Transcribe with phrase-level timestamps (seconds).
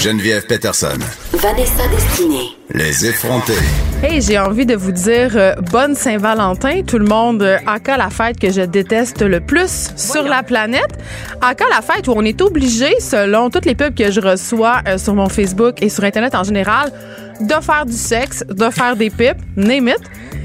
[0.00, 0.98] Geneviève Peterson.
[1.32, 2.56] Vanessa Destinée.
[2.72, 3.52] Les effrontés.
[4.00, 7.42] Hey, j'ai envie de vous dire euh, bonne Saint-Valentin, tout le monde.
[7.42, 10.98] Euh, Aka la fête que je déteste le plus sur la planète.
[11.40, 14.98] Aka la fête où on est obligé, selon toutes les pubs que je reçois euh,
[14.98, 16.92] sur mon Facebook et sur Internet en général,
[17.40, 20.00] de faire du sexe, de faire des pipes, name it.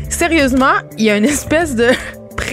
[0.09, 1.89] Sérieusement, il y a une espèce de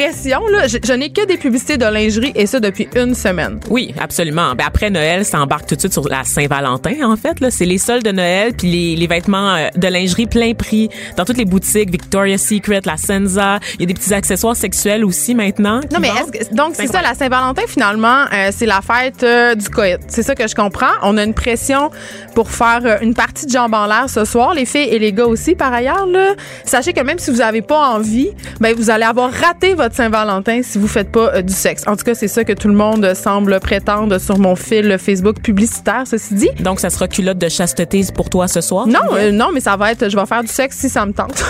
[0.04, 0.40] pression.
[0.48, 0.66] Là.
[0.66, 3.60] Je, je n'ai que des publicités de lingerie et ça depuis une semaine.
[3.68, 4.54] Oui, absolument.
[4.54, 7.40] Ben après Noël, ça embarque tout de suite sur la Saint-Valentin, en fait.
[7.40, 7.50] Là.
[7.50, 11.24] C'est les soldes de Noël, puis les, les vêtements euh, de lingerie plein prix dans
[11.24, 13.58] toutes les boutiques, Victoria's Secret, la Senza.
[13.74, 15.80] Il y a des petits accessoires sexuels aussi maintenant.
[15.92, 19.54] Non, mais est-ce que- donc c'est ça, la Saint-Valentin, finalement, euh, c'est la fête euh,
[19.54, 19.98] du coït.
[20.08, 20.92] C'est ça que je comprends.
[21.02, 21.90] On a une pression
[22.34, 25.12] pour faire euh, une partie de jambes en l'air ce soir, les filles et les
[25.12, 26.06] gars aussi, par ailleurs.
[26.06, 26.34] Là.
[26.64, 30.60] Sachez que même si vous n'avez pas envie, ben, vous allez avoir raté votre Saint-Valentin
[30.62, 31.82] si vous faites pas euh, du sexe.
[31.86, 34.96] En tout cas, c'est ça que tout le monde euh, semble prétendre sur mon fil
[34.98, 36.50] Facebook publicitaire, ceci dit.
[36.60, 38.86] Donc, ça sera culotte de chasteté pour toi ce soir?
[38.86, 41.12] Non, euh, non, mais ça va être, je vais faire du sexe si ça me
[41.12, 41.42] tente.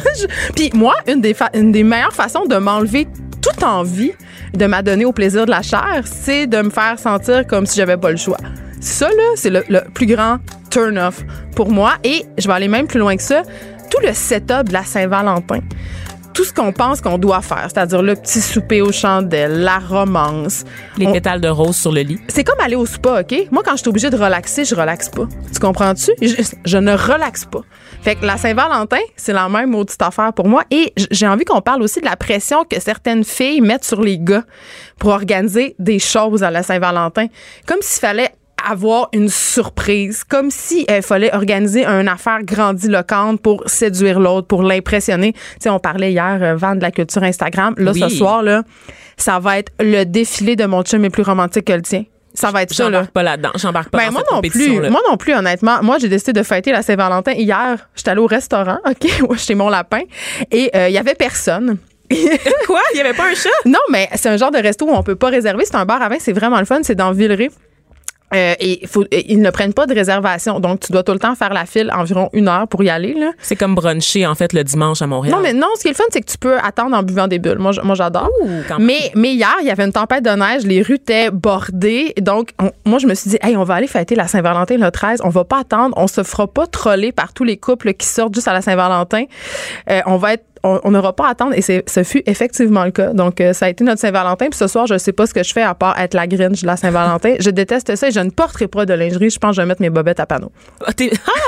[0.54, 3.06] Puis moi, une des, fa- une des meilleures façons de m'enlever
[3.40, 4.12] toute envie
[4.54, 7.96] de m'adonner au plaisir de la chair, c'est de me faire sentir comme si j'avais
[7.96, 8.36] pas le choix.
[8.80, 10.38] Ça, là, c'est le, le plus grand
[10.70, 11.24] turn-off
[11.56, 11.92] pour moi.
[12.04, 13.42] Et je vais aller même plus loin que ça.
[13.90, 15.60] Tout le setup de la Saint-Valentin
[16.32, 20.64] tout ce qu'on pense qu'on doit faire, c'est-à-dire le petit souper aux chandelles, la romance.
[20.96, 22.18] Les On- pétales de rose sur le lit.
[22.28, 23.34] c'est comme aller au spa, OK?
[23.50, 25.26] Moi, quand je suis obligée de relaxer, je relaxe pas.
[25.52, 26.10] Tu comprends-tu?
[26.20, 26.34] Je,
[26.64, 27.60] je ne relaxe pas.
[28.02, 30.64] Fait que la Saint-Valentin, c'est la même maudite affaire pour moi.
[30.70, 34.18] Et j'ai envie qu'on parle aussi de la pression que certaines filles mettent sur les
[34.18, 34.42] gars
[34.98, 37.26] pour organiser des choses à la Saint-Valentin.
[37.66, 38.30] Comme s'il fallait
[38.70, 44.62] avoir une surprise, comme si il fallait organiser une affaire grandiloquente pour séduire l'autre, pour
[44.62, 45.32] l'impressionner.
[45.32, 47.74] Tu sais, on parlait hier, euh, vendre de la culture Instagram.
[47.78, 48.00] Là, Oui.
[48.00, 48.62] ce soir, là,
[49.16, 52.04] ça va être le défilé de mon chum est plus romantique que le tien.
[52.34, 52.90] Ça va être ça, là.
[52.98, 53.50] J'embarque pas là-dedans.
[53.56, 54.90] J'embarque pas Ben, dans moi cette non plus.
[54.90, 55.82] Moi non plus, honnêtement.
[55.82, 57.90] Moi, j'ai décidé de fêter la Saint-Valentin hier.
[57.94, 60.00] J'étais allée au restaurant, OK, chez mon lapin.
[60.50, 61.76] Et euh, il y avait personne.
[62.66, 62.80] Quoi?
[62.94, 63.50] Il y avait pas un chat?
[63.66, 65.64] Non, mais c'est un genre de resto où on peut pas réserver.
[65.66, 66.16] C'est un bar à vin.
[66.20, 66.80] C'est vraiment le fun.
[66.82, 67.50] C'est dans Villeray.
[68.34, 70.60] Euh, et faut, et ils ne prennent pas de réservation.
[70.60, 73.14] Donc, tu dois tout le temps faire la file environ une heure pour y aller.
[73.14, 73.32] Là.
[73.40, 75.34] C'est comme bruncher, en fait, le dimanche à Montréal.
[75.34, 77.28] Non, mais non, ce qui est le fun, c'est que tu peux attendre en buvant
[77.28, 77.58] des bulles.
[77.58, 78.30] Moi, moi j'adore.
[78.78, 82.14] Mais, mais hier, il y avait une tempête de neige, les rues étaient bordées.
[82.20, 84.90] Donc, on- moi, je me suis dit, hey, on va aller fêter la Saint-Valentin le
[84.90, 85.20] 13.
[85.24, 85.94] On va pas attendre.
[85.98, 89.24] On se fera pas troller par tous les couples qui sortent juste à la Saint-Valentin.
[89.90, 92.90] Euh, on va être on n'aura pas à attendre et c'est- ce fut effectivement le
[92.92, 93.12] cas.
[93.12, 94.46] Donc, euh, ça a été notre Saint-Valentin.
[94.50, 96.62] Puis ce soir, je sais pas ce que je fais à part être la Grinch
[96.62, 97.34] de la Saint-Valentin.
[97.40, 99.30] je déteste ça et je ne porterai pas de lingerie.
[99.30, 100.52] Je pense que je vais mettre mes bobettes à panneau.
[100.86, 100.90] Ah,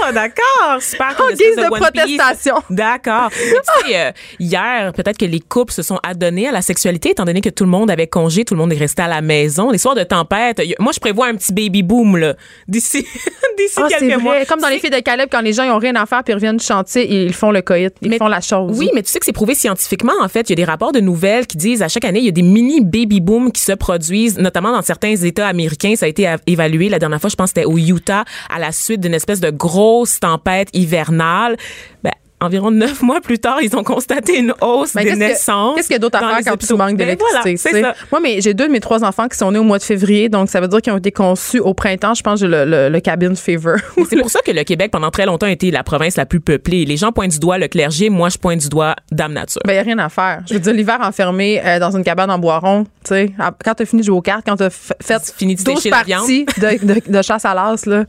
[0.06, 0.80] ah, d'accord.
[0.80, 1.14] Super.
[1.20, 2.56] En guise de protestation.
[2.70, 3.30] D'accord.
[3.84, 7.24] Tu sais, euh, hier, peut-être que les couples se sont adonnés à la sexualité, étant
[7.24, 9.70] donné que tout le monde avait congé, tout le monde est resté à la maison.
[9.70, 12.34] Les soirs de tempête, moi, je prévois un petit baby boom, là,
[12.68, 13.06] d'ici,
[13.58, 14.44] d'ici Ah, quelques mois.
[14.46, 16.34] Comme dans les filles de Caleb, quand les gens n'ont rien à faire puis ils
[16.34, 17.94] reviennent du chantier, ils font le coït.
[18.02, 18.76] Ils Mais- font la chose.
[18.78, 20.48] Oui, mais tu sais que c'est prouvé scientifiquement, en fait.
[20.48, 22.32] Il y a des rapports de nouvelles qui disent à chaque année, il y a
[22.32, 25.94] des mini baby booms qui se produisent, notamment dans certains États américains.
[25.96, 29.00] Ça a été évalué la dernière fois, je pense c'était au Utah, à la suite
[29.00, 31.56] d'une espèce de grosse tempête hivernale.
[32.02, 32.12] Ben,
[32.44, 35.76] environ neuf mois plus tard, ils ont constaté une hausse Ben, des naissances.
[35.76, 36.74] Qu'est-ce qu'il y a d'autre à faire quand hôpitaux.
[36.74, 37.70] tu manques Ben, d'électricité?
[37.80, 38.06] voilà, tu ça.
[38.12, 40.28] Moi, mais j'ai deux de mes trois enfants qui sont nés au mois de février,
[40.28, 42.14] donc ça veut dire qu'ils ont été conçus au printemps.
[42.14, 43.76] Je pense que j'ai le, le, le cabin fever.
[44.08, 46.40] C'est pour ça que le Québec, pendant très longtemps, a été la province la plus
[46.40, 46.84] peuplée.
[46.84, 49.60] Les gens pointent du doigt le clergé, moi, je pointe du doigt Dame Nature.
[49.66, 50.42] Ben, y a rien à faire.
[50.48, 53.30] Je veux dire, l'hiver enfermé euh, dans une cabane en boiron, tu sais,
[53.64, 55.90] quand t'as fini de jouer aux cartes, quand t'as f- fait Fini de 12 sécher
[55.90, 58.04] la parties de, de, de chasse à l'as, là,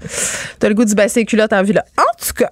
[0.60, 1.84] t'as le goût du baisser les culottes en vie, là.
[1.98, 2.50] En tout cas,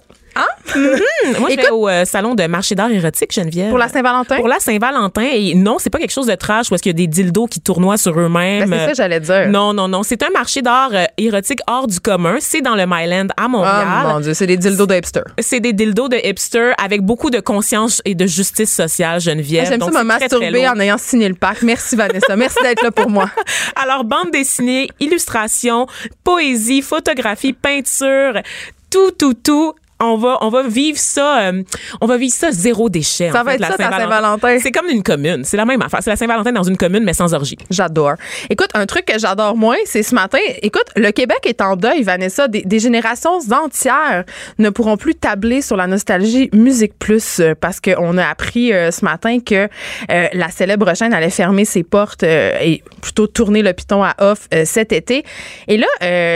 [1.38, 3.68] Moi, je vais au euh, salon de marché d'art érotique, Geneviève.
[3.68, 4.36] Pour la Saint-Valentin?
[4.36, 5.22] Pour la Saint-Valentin.
[5.32, 7.46] Et non, c'est pas quelque chose de trash où est-ce qu'il y a des dildos
[7.46, 8.68] qui tournoient sur eux-mêmes.
[8.68, 9.48] Ben, c'est ça que j'allais dire.
[9.48, 10.02] Non, non, non.
[10.02, 12.36] C'est un marché d'art euh, érotique hors du commun.
[12.40, 14.06] C'est dans le Myland à Oh Montréal.
[14.08, 15.22] mon Dieu, c'est des dildos de hipster.
[15.38, 19.68] c'est des dildos de hipster avec beaucoup de conscience et de justice sociale, Geneviève.
[19.68, 21.62] J'aime ça me masturber en ayant signé le pack.
[21.62, 22.36] Merci Vanessa.
[22.36, 23.30] Merci d'être là pour moi.
[23.82, 25.86] Alors, bande dessinée, illustration,
[26.24, 28.40] poésie, photographie, peinture,
[28.90, 29.74] tout, tout, tout.
[30.00, 31.62] On va, on va vivre ça, euh,
[32.00, 33.30] on va vivre ça zéro déchet.
[33.30, 34.58] Ça en va fait, être la ça, Saint-Valentin.
[34.60, 35.44] C'est comme une commune.
[35.44, 36.00] C'est la même affaire.
[36.02, 37.56] C'est la Saint-Valentin dans une commune, mais sans orgie.
[37.70, 38.14] J'adore.
[38.50, 40.38] Écoute, un truc que j'adore moins, c'est ce matin.
[40.62, 42.48] Écoute, le Québec est en deuil, Vanessa.
[42.48, 44.24] Des, des générations entières
[44.58, 48.90] ne pourront plus tabler sur la nostalgie Musique Plus euh, parce qu'on a appris euh,
[48.90, 49.68] ce matin que
[50.10, 54.48] euh, la célèbre chaîne allait fermer ses portes et plutôt tourner le piton à off
[54.64, 55.24] cet été.
[55.68, 55.86] Et là,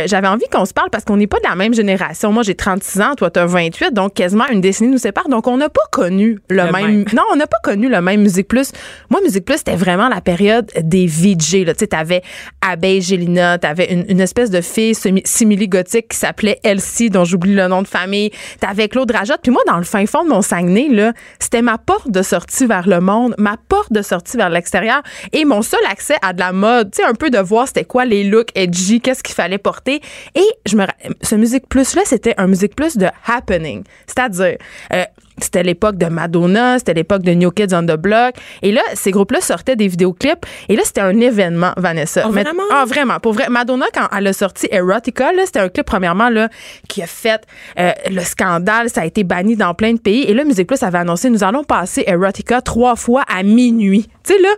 [0.06, 2.32] j'avais envie qu'on se parle parce qu'on n'est pas de la même génération.
[2.32, 5.28] Moi, j'ai 36 ans, toi, tu as 28, donc quasiment une décennie nous sépare.
[5.28, 7.04] Donc, on n'a pas connu le, Le même, même.
[7.14, 8.72] non, on n'a pas connu le même Musique Plus.
[9.10, 11.36] Moi, Musique Plus, c'était vraiment la période des VJ.
[11.38, 12.22] Tu sais, t'avais
[12.60, 17.68] Abeille Gélina, t'avais une, une espèce de fille simili-gothique qui s'appelait Elsie, dont j'oublie le
[17.68, 18.30] nom de famille.
[18.60, 19.40] T'avais Claude Rajotte.
[19.42, 22.66] Puis moi, dans le fin fond de mon Saguenay, là, c'était ma porte de sortie
[22.66, 25.02] vers le monde, ma porte de sortie vers l'extérieur
[25.32, 26.90] et mon seul accès à de la mode.
[26.90, 30.00] Tu sais, un peu de voir c'était quoi les looks edgy, qu'est-ce qu'il fallait porter.
[30.34, 30.84] Et je me,
[31.22, 33.06] ce Musique Plus-là, c'était un Musique Plus de
[33.38, 33.84] happening.
[34.06, 34.56] C'est-à-dire,
[34.92, 35.04] euh,
[35.40, 38.34] c'était l'époque de Madonna, c'était l'époque de New Kids on the Block.
[38.62, 40.44] Et là, ces groupes-là sortaient des vidéoclips.
[40.68, 42.24] Et là, c'était un événement, Vanessa.
[42.26, 42.62] Oh, vraiment?
[42.72, 43.20] Ah, vraiment.
[43.20, 43.48] Pour vrai.
[43.48, 46.48] Madonna, quand elle a sorti Erotica, là, c'était un clip, premièrement, là,
[46.88, 47.42] qui a fait
[47.78, 48.90] euh, le scandale.
[48.90, 50.24] Ça a été banni dans plein de pays.
[50.24, 54.08] Et là, Musique Plus avait annoncé, nous allons passer Erotica trois fois à minuit.
[54.24, 54.50] Tu sais, là.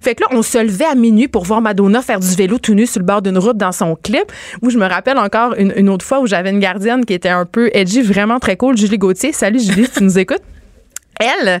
[0.00, 2.74] Fait que là, on se levait à minuit pour voir Madonna faire du vélo tout
[2.74, 4.30] nu sur le bord d'une route dans son clip.
[4.62, 7.46] Où je me rappelle encore une, autre fois où j'avais une gardienne qui était un
[7.46, 9.32] peu edgy, vraiment très cool, Julie Gauthier.
[9.32, 10.42] Salut Julie, tu nous écoutes?
[11.20, 11.58] Elle, euh,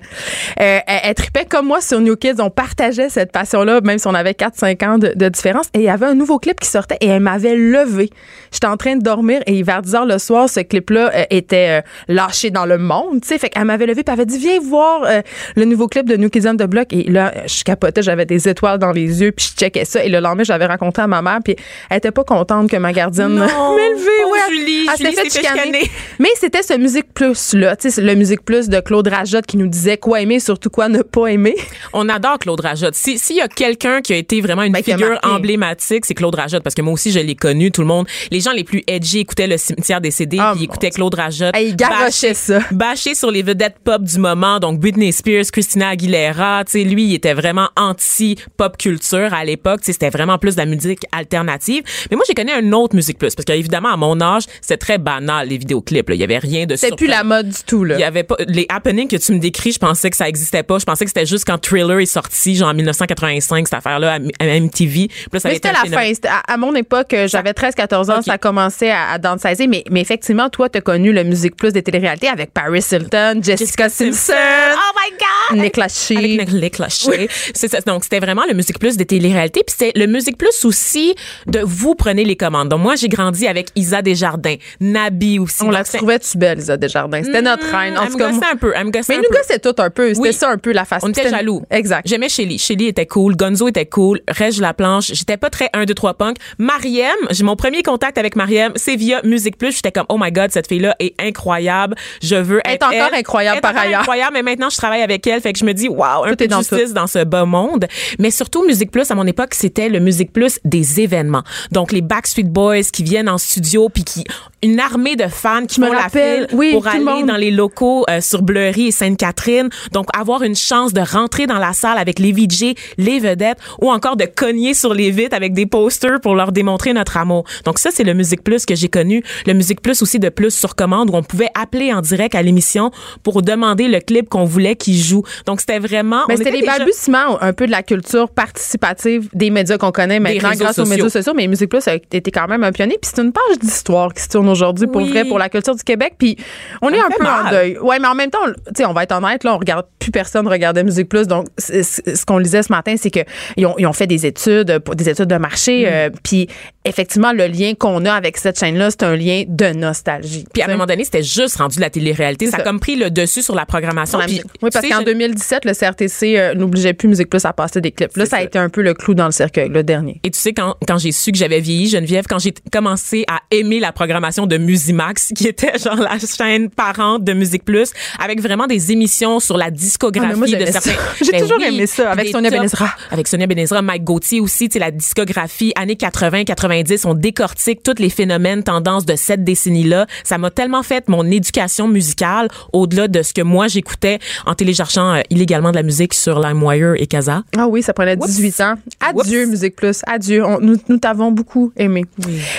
[0.56, 2.40] elle, elle tripait comme moi sur New Kids.
[2.40, 5.66] On partageait cette passion-là, même si on avait 4-5 ans de, de différence.
[5.74, 8.10] Et il y avait un nouveau clip qui sortait et elle m'avait levé.
[8.52, 11.80] J'étais en train de dormir et vers 10 heures le soir, ce clip-là euh, était
[11.80, 13.20] euh, lâché dans le monde.
[13.22, 13.38] tu sais.
[13.38, 15.20] Fait qu'elle m'avait levé puis elle avait dit Viens voir euh,
[15.56, 16.92] le nouveau clip de New Kids on the Block.
[16.92, 20.02] Et là, je capotais, j'avais des étoiles dans les yeux puis je checkais ça.
[20.04, 21.56] Et le lendemain, j'avais raconté à ma mère puis
[21.90, 24.32] elle était pas contente que ma gardienne m'ait levé.
[24.32, 25.60] Ouais, Julie, elle Julie fait chicaner.
[25.62, 25.90] chicaner.
[26.18, 29.56] Mais c'était ce Musique Plus-là, tu sais, c'est le Musique Plus de Claude Rajotte qui
[29.56, 31.56] nous disait quoi aimer, surtout quoi ne pas aimer.
[31.92, 32.94] On adore Claude Rajotte.
[32.94, 36.34] Si- S'il y a quelqu'un qui a été vraiment une Ben, figure emblématique, c'est Claude
[36.36, 36.62] Rajotte.
[36.62, 37.70] Parce que moi aussi, je l'ai connu.
[37.72, 40.64] Tout le monde, les gens les plus edgy écoutaient le cimetière des CD, Ah, puis
[40.64, 41.56] écoutaient Claude Rajotte.
[41.56, 42.60] Hey, il garochait ça.
[42.70, 44.60] Bâché sur les vedettes pop du moment.
[44.60, 46.62] Donc, Britney Spears, Christina Aguilera.
[46.66, 49.80] Tu sais, lui, il était vraiment anti-pop culture à l'époque.
[49.80, 51.82] Tu sais, c'était vraiment plus de la musique alternative.
[52.10, 53.34] Mais moi, j'ai connu un autre musique plus.
[53.34, 56.08] Parce qu'évidemment, à mon âge, c'était très banal, les vidéoclips.
[56.08, 56.14] là.
[56.14, 57.96] Il y avait rien de C'est plus la mode du tout, là.
[57.96, 60.62] il y avait pas les happenings que tu me décris, je pensais que ça existait
[60.62, 60.78] pas.
[60.78, 64.44] Je pensais que c'était juste quand Thriller est sorti, genre en 1985, cette affaire-là à,
[64.60, 65.08] MTV.
[65.32, 66.14] Là, ça Mais c'était la phénomène.
[66.14, 66.28] fin.
[66.28, 69.68] À, à mon époque, euh, j'avais 13-14 ans, ça a commencé à, à downsizer.
[69.68, 73.88] Mais, mais effectivement, toi, t'as connu le Musique Plus des téléréalités avec Paris Hilton, Jessica,
[73.88, 75.62] Simpson, Oh my God!
[75.62, 76.16] Nick Lachey.
[76.16, 77.28] Avec Nick Lachey.
[77.54, 77.80] C'est ça.
[77.80, 79.62] Donc, c'était vraiment le Musique Plus des téléréalités.
[79.66, 81.14] Puis c'était le Musique Plus aussi
[81.46, 82.68] de vous prenez les commandes.
[82.68, 85.62] Donc, moi, j'ai grandi avec Isa Desjardins, Nabi aussi.
[85.62, 87.22] On Donc, la trouvait-tu belle, Isa Desjardins?
[87.22, 87.98] C'était notre reine.
[87.98, 88.72] En tout me cas, un peu.
[88.74, 89.36] Elle me gossait mais nous peu.
[89.38, 90.08] gossait tout un peu.
[90.14, 90.32] C'était Oui.
[90.32, 91.06] ça un peu la façon.
[91.06, 91.62] On était jaloux.
[91.70, 92.06] Exact.
[92.06, 92.58] J'aimais Shelly.
[92.58, 93.36] Shelly était cool.
[93.36, 94.20] Gonzo était cool.
[94.28, 95.12] Reg la planche.
[95.12, 96.36] J'étais pas très 1, 2, 3 punk.
[96.58, 99.76] Mariem, j'ai mon premier contact avec Mariem, c'est via Musique Plus.
[99.76, 101.94] J'étais comme, oh my God, cette fille-là est incroyable.
[102.22, 103.14] Je veux est être encore elle.
[103.20, 104.00] incroyable est par ailleurs.
[104.00, 105.40] incroyable, mais maintenant, je travaille avec elle.
[105.40, 107.44] Fait que je me dis, waouh, un Tout peu de dans justice dans ce bas
[107.44, 107.86] monde.
[108.18, 111.42] Mais surtout, Musique Plus, à mon époque, c'était le Musique Plus des événements.
[111.72, 114.24] Donc, les Backstreet Boys qui viennent en studio puis qui,
[114.62, 116.46] une armée de fans qui me font la rappelle.
[116.48, 119.68] file Oui, pour le aller dans les locaux euh, sur Bleury et Sainte-Catherine.
[119.92, 123.90] Donc, avoir une chance de rentrer dans la salle avec les VJ, les vedettes, ou
[123.90, 127.44] encore de cogner sur les vitres avec des posters pour leur démontrer notre amour.
[127.64, 129.22] Donc, ça, c'est le Musique Plus que j'ai connu.
[129.46, 132.42] Le Musique Plus aussi de Plus sur commande où on pouvait appeler en direct à
[132.42, 132.90] l'émission
[133.22, 135.22] pour demander le clip qu'on voulait qu'il joue.
[135.46, 136.22] Donc, c'était vraiment...
[136.28, 139.92] Mais c'était était les déjà- balbutiements un peu de la culture participative des médias qu'on
[139.92, 141.32] connaît maintenant grâce aux médias sociaux.
[141.34, 142.98] Mais Musique Plus a été quand même un pionnier.
[143.00, 145.82] Puis c'est une page d'histoire qui se tourne aujourd'hui pour vrai pour la culture du
[145.82, 146.14] Québec.
[146.18, 146.36] Puis
[146.82, 147.78] on Ça est un peu en deuil.
[147.78, 150.10] Ouais, mais en même temps, tu sais, on va être honnête là, on regarde plus
[150.10, 151.26] personne regardait Musique Plus.
[151.26, 153.20] Donc ce qu'on lisait ce matin, c'est que
[153.56, 155.82] ils ont, ils ont fait des études, pour- des études de marché.
[155.82, 155.88] Mm.
[155.92, 156.48] euh, puis
[156.88, 160.44] effectivement, le lien qu'on a avec cette chaîne-là, c'est un lien de nostalgie.
[160.52, 162.46] Puis à un moment donné, c'était juste rendu de la télé-réalité.
[162.50, 164.18] Ça a comme pris le dessus sur la programmation.
[164.18, 167.44] Sur la Puis, oui, parce qu'en je- 2017, le CRTC euh, n'obligeait plus Musique Plus
[167.44, 168.16] à passer des clips.
[168.16, 170.20] Là, ça a été un peu le clou dans le cercueil, le dernier.
[170.24, 173.40] Et tu sais, quand, quand j'ai su que j'avais vieilli, Geneviève, quand j'ai commencé à
[173.50, 178.40] aimer la programmation de Musimax, qui était genre la chaîne parente de Musique Plus, avec
[178.40, 180.90] vraiment des émissions sur la discographie Ah, moi, de certains.
[181.22, 182.88] J'ai Ben toujours aimé ça, avec Sonia Benezra.
[183.10, 187.82] Avec Sonia Benezra, Mike Gauthier aussi, tu sais, la discographie années 80, 90, on décortique
[187.82, 190.06] tous les phénomènes, tendances de cette décennie-là.
[190.24, 195.14] Ça m'a tellement fait mon éducation musicale au-delà de ce que moi j'écoutais en téléchargeant
[195.14, 197.42] euh, illégalement de la musique sur LimeWire et Casa.
[197.56, 198.74] Ah oui, ça prenait 18 ans.
[199.00, 199.50] Adieu, Oups.
[199.50, 200.00] Musique Plus.
[200.06, 200.44] Adieu.
[200.44, 202.04] On- nous nous t'avons beaucoup aimé.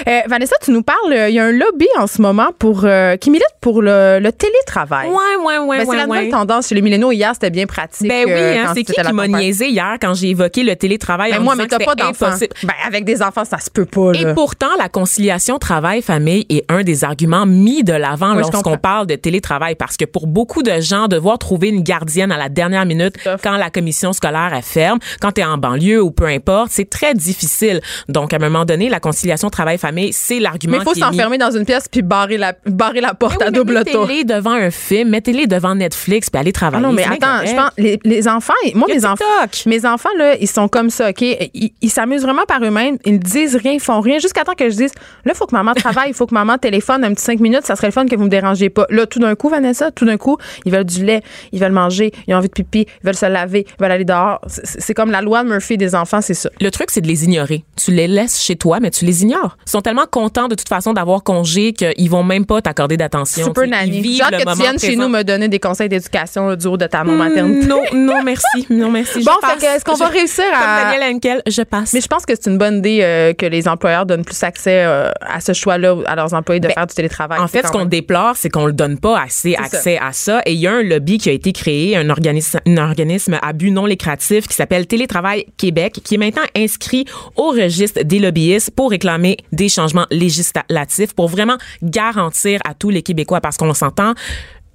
[0.07, 2.85] Euh, Vanessa, tu nous parles, euh, il y a un lobby en ce moment pour
[2.85, 5.09] euh, qui milite pour le, le télétravail.
[5.09, 6.29] Ouais, ouais, ouais, Ben, c'est ouais, la nouvelle ouais.
[6.29, 7.11] tendance chez les milléniaux.
[7.11, 8.07] Hier, c'était bien pratique.
[8.07, 11.39] Ben oui, hein, c'est qui qui m'a niaisé hier quand j'ai évoqué le télétravail Ben
[11.39, 12.33] en moi, mais t'as pas d'enfants.
[12.63, 14.08] Ben, avec des enfants, ça se peut pas.
[14.13, 14.33] Et Là.
[14.33, 19.15] pourtant, la conciliation travail-famille est un des arguments mis de l'avant Oui, lorsqu'on parle de
[19.15, 19.75] télétravail.
[19.75, 23.57] Parce que pour beaucoup de gens, devoir trouver une gardienne à la dernière minute quand
[23.57, 27.13] la commission scolaire est ferme, quand tu es en banlieue ou peu importe, c'est très
[27.13, 27.81] difficile.
[28.07, 31.51] Donc, à un moment donné, la conciliation travail-famille, c'est l'argument Mais il faut s'enfermer dans
[31.51, 34.07] une pièce puis barrer la, barrer la porte oui, à double tour.
[34.07, 36.83] Mettez-les devant un film, mettez-les devant Netflix, puis allez Ah travailler.
[36.85, 39.23] non, mais attends, je pense, les, les enfants, moi, mes enfants,
[39.65, 41.21] mes enfants, là, ils sont comme ça, OK?
[41.21, 42.97] Ils s'amusent vraiment par eux-mêmes.
[43.05, 44.91] Ils ne disent rien, font rien, jusqu'à temps que je dise,
[45.25, 47.65] là, il faut que maman travaille, il faut que maman téléphone un petit cinq minutes,
[47.65, 48.85] ça serait le fun que vous me dérangiez pas.
[48.89, 52.11] Là, tout d'un coup, Vanessa, tout d'un coup, ils veulent du lait, ils veulent manger,
[52.27, 54.39] ils ont envie de pipi, ils veulent se laver, ils veulent aller dehors.
[54.47, 56.49] C'est comme la loi de Murphy des enfants, c'est ça.
[56.61, 57.63] Le truc, c'est de les ignorer.
[57.75, 59.57] Tu les laisses chez toi, mais tu les ignores.
[59.65, 63.45] Ils sont tellement contents de toute façon d'avoir congé qu'ils vont même pas t'accorder d'attention.
[63.45, 64.15] Super nanny.
[64.15, 66.85] J'ai hâte que tu viennes chez nous me donner des conseils d'éducation du haut de
[66.85, 67.67] ta maternité.
[67.67, 68.67] Non, non, merci.
[68.69, 69.23] Non, merci.
[69.23, 69.31] Bon,
[69.61, 71.93] est-ce qu'on va réussir à- Comme Daniel Henkel, je passe.
[71.93, 74.83] Mais je pense que c'est une bonne idée euh, que les employeurs donnent plus accès
[74.83, 77.39] euh, à ce choix-là à leurs employés de Ben, faire du télétravail.
[77.39, 80.41] En fait, ce qu'on déplore, c'est qu'on le donne pas assez accès à ça.
[80.45, 83.53] Et il y a un lobby qui a été créé, un organisme, un organisme à
[83.53, 87.05] but non lucratif qui s'appelle Télétravail Québec, qui est maintenant inscrit
[87.37, 93.01] au registre des lobbyistes pour réclamer des changements législatifs, pour vraiment garantir à tous les
[93.01, 94.13] Québécois, parce qu'on s'entend,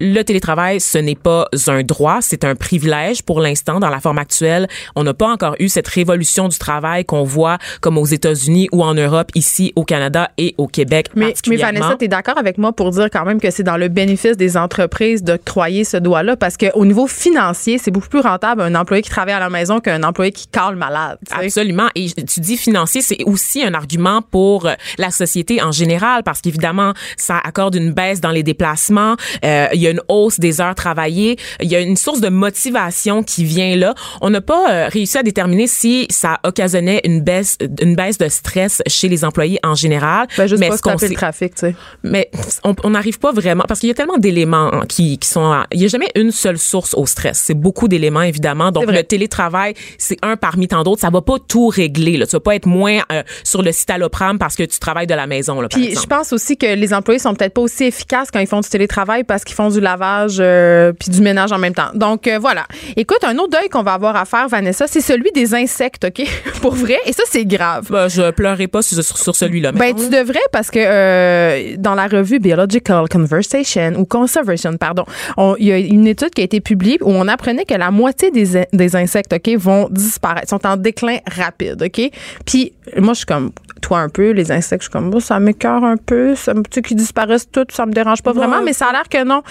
[0.01, 4.19] le télétravail, ce n'est pas un droit, c'est un privilège pour l'instant dans la forme
[4.19, 4.69] actuelle.
[4.97, 8.83] On n'a pas encore eu cette révolution du travail qu'on voit comme aux États-Unis ou
[8.83, 11.81] en Europe, ici au Canada et au Québec Mais, mais particulièrement.
[11.81, 14.37] Vanessa, tu es d'accord avec moi pour dire quand même que c'est dans le bénéfice
[14.37, 19.03] des entreprises d'octroyer ce droit-là parce qu'au niveau financier, c'est beaucoup plus rentable un employé
[19.03, 21.19] qui travaille à la maison qu'un employé qui cale malade.
[21.27, 21.45] tu sais.
[21.45, 21.89] Absolument.
[21.95, 26.41] Et tu dis financier, c'est aussi un argument pour euh, la société en général parce
[26.41, 29.17] qu'évidemment, ça accorde une baisse dans les déplacements.
[29.45, 31.37] Euh, y a une hausse des heures travaillées.
[31.61, 33.95] Il y a une source de motivation qui vient là.
[34.21, 38.29] On n'a pas euh, réussi à déterminer si ça occasionnait une baisse, une baisse de
[38.29, 40.27] stress chez les employés en général.
[40.37, 41.75] Ben, juste mais pas ce qu'on le trafic, tu sais.
[42.03, 42.31] mais
[42.63, 45.63] on n'arrive pas vraiment parce qu'il y a tellement d'éléments hein, qui, qui sont.
[45.73, 47.39] Il y a jamais une seule source au stress.
[47.45, 48.73] C'est beaucoup d'éléments évidemment.
[48.73, 51.01] Donc le télétravail, c'est un parmi tant d'autres.
[51.01, 52.17] Ça va pas tout régler.
[52.17, 52.27] Là.
[52.27, 55.27] Tu vas pas être moins euh, sur le citalopram parce que tu travailles de la
[55.27, 55.61] maison.
[55.61, 58.41] Là, par Puis je pense aussi que les employés sont peut-être pas aussi efficaces quand
[58.41, 61.75] ils font du télétravail parce qu'ils font du lavage euh, puis du ménage en même
[61.75, 61.91] temps.
[61.95, 62.65] Donc euh, voilà.
[62.97, 66.27] Écoute, un autre deuil qu'on va avoir à faire, Vanessa, c'est celui des insectes, OK?
[66.63, 66.99] Pour vrai.
[67.07, 67.89] Et ça, c'est grave.
[67.91, 69.73] Ben, je pleurerai pas sur, sur- celui-là.
[69.73, 75.05] Ben, tu devrais parce que euh, dans la revue Biological Conversation ou Conservation, pardon,
[75.37, 77.91] on- il y a une étude qui a été publiée où on apprenait que la
[77.91, 82.11] moitié des, des insectes, OK, vont disparaître, sont en déclin rapide, OK?
[82.47, 83.51] Puis moi, je suis comme
[83.81, 86.63] toi un peu, les insectes, je suis comme, oh, ça m'écœure un peu, ça me,
[86.63, 89.23] tu sais, qu'ils disparaissent tous, ça me dérange pas vraiment, mais ça a l'air que
[89.25, 89.43] non.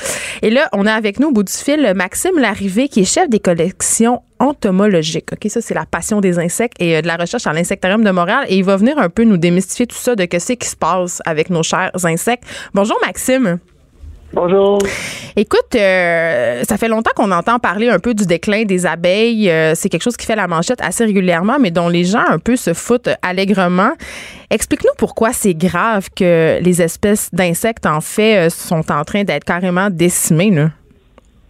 [0.41, 3.29] Et là, on a avec nous au bout du fil Maxime Larrivée, qui est chef
[3.29, 5.29] des collections entomologiques.
[5.31, 8.11] OK, ça, c'est la passion des insectes et euh, de la recherche à l'Insectarium de
[8.11, 8.45] Montréal.
[8.49, 10.75] Et il va venir un peu nous démystifier tout ça de que c'est qui se
[10.75, 12.43] passe avec nos chers insectes.
[12.73, 13.59] Bonjour, Maxime.
[14.33, 14.79] Bonjour.
[15.35, 19.49] Écoute, euh, ça fait longtemps qu'on entend parler un peu du déclin des abeilles.
[19.49, 22.39] Euh, c'est quelque chose qui fait la manchette assez régulièrement, mais dont les gens un
[22.39, 23.91] peu se foutent allègrement.
[24.49, 29.43] Explique-nous pourquoi c'est grave que les espèces d'insectes, en fait, euh, sont en train d'être
[29.43, 30.49] carrément décimées.
[30.51, 30.69] Là.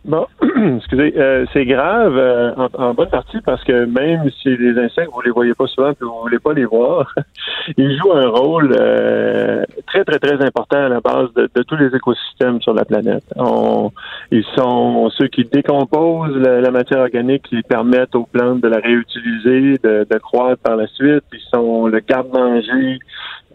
[0.05, 0.27] Bon,
[0.77, 5.09] excusez, euh, c'est grave euh, en, en bonne partie parce que même si les insectes,
[5.13, 7.15] vous les voyez pas souvent, puis vous voulez pas les voir,
[7.77, 11.77] ils jouent un rôle euh, très, très, très important à la base de, de tous
[11.77, 13.23] les écosystèmes sur la planète.
[13.37, 13.91] On,
[14.29, 18.79] ils sont ceux qui décomposent la, la matière organique, qui permettent aux plantes de la
[18.79, 21.23] réutiliser, de, de croître par la suite.
[21.31, 22.99] Ils sont le garde-manger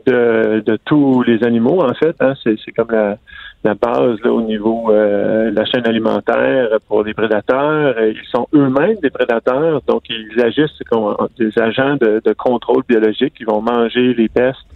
[0.07, 2.17] de, de tous les animaux, en fait.
[2.21, 2.33] Hein.
[2.43, 3.17] C'est, comme la,
[3.65, 7.95] la base là, au niveau euh, de la chaîne alimentaire pour les prédateurs.
[7.99, 13.35] Euh, Ils sont eux-mêmes des prédateurs, donc ils agissent comme des agents de, contrôle biologique.
[13.41, 14.67] Ils vont manger les pestes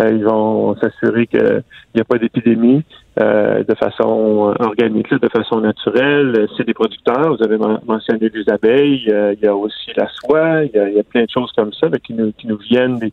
[0.00, 1.62] Euh, ils vont s'assurer qu'il
[1.94, 2.84] n'y a pas d'épidémie
[3.20, 6.46] euh, de façon organique, de façon naturelle.
[6.56, 7.34] C'est des producteurs.
[7.34, 7.58] Vous avez
[7.94, 9.06] mentionné les abeilles.
[9.34, 10.64] il y a aussi la soie.
[10.64, 13.12] Il y a, plein de choses comme ça qui, nous, qui nous viennent des,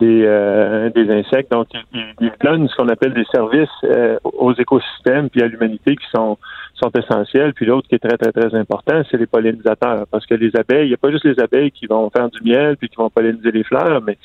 [0.00, 1.50] des, euh, des insectes.
[1.50, 6.06] Donc, ils, donnent ce qu'on appelle des services euh, aux écosystèmes puis à l'humanité qui
[6.12, 6.38] sont
[6.74, 7.54] sont essentiels.
[7.54, 10.06] Puis l'autre qui est très, très, très important, c'est les pollinisateurs.
[10.10, 12.42] Parce que les abeilles, il n'y a pas juste les abeilles qui vont faire du
[12.42, 14.18] miel puis qui vont polliniser les fleurs, mais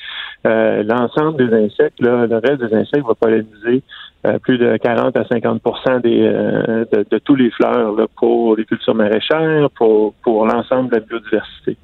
[0.46, 3.82] euh, l'ensemble des insectes, là, le reste des insectes va polliniser
[4.42, 8.94] plus de 40 à 50% des, de, de, tous les fleurs là, pour les cultures
[8.94, 11.78] maraîchères, pour, pour l'ensemble de la biodiversité.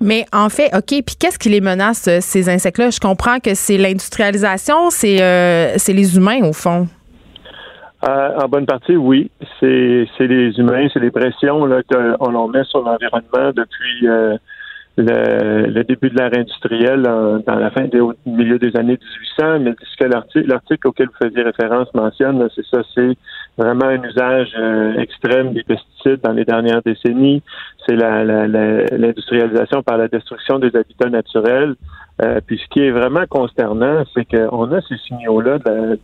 [0.00, 2.90] Mais en fait, OK, puis qu'est-ce qui les menace, euh, ces insectes-là?
[2.90, 6.86] Je comprends que c'est l'industrialisation, c'est euh, les humains, au fond.
[8.08, 9.30] Euh, en bonne partie, oui.
[9.58, 14.06] C'est les humains, c'est les pressions qu'on met sur l'environnement depuis
[14.96, 18.98] le, début de l'ère industrielle dans la fin du milieu des années
[19.40, 19.58] 1800.
[19.60, 23.16] Mais ce que l'article auquel vous faisiez référence mentionne, c'est ça, c'est
[23.56, 24.54] vraiment un usage
[24.98, 27.42] extrême des pesticides dans les dernières décennies
[27.88, 31.74] c'est l'industrialisation par la destruction des habitats naturels.
[32.20, 35.58] Euh, puis ce qui est vraiment consternant, c'est qu'on a ces signaux-là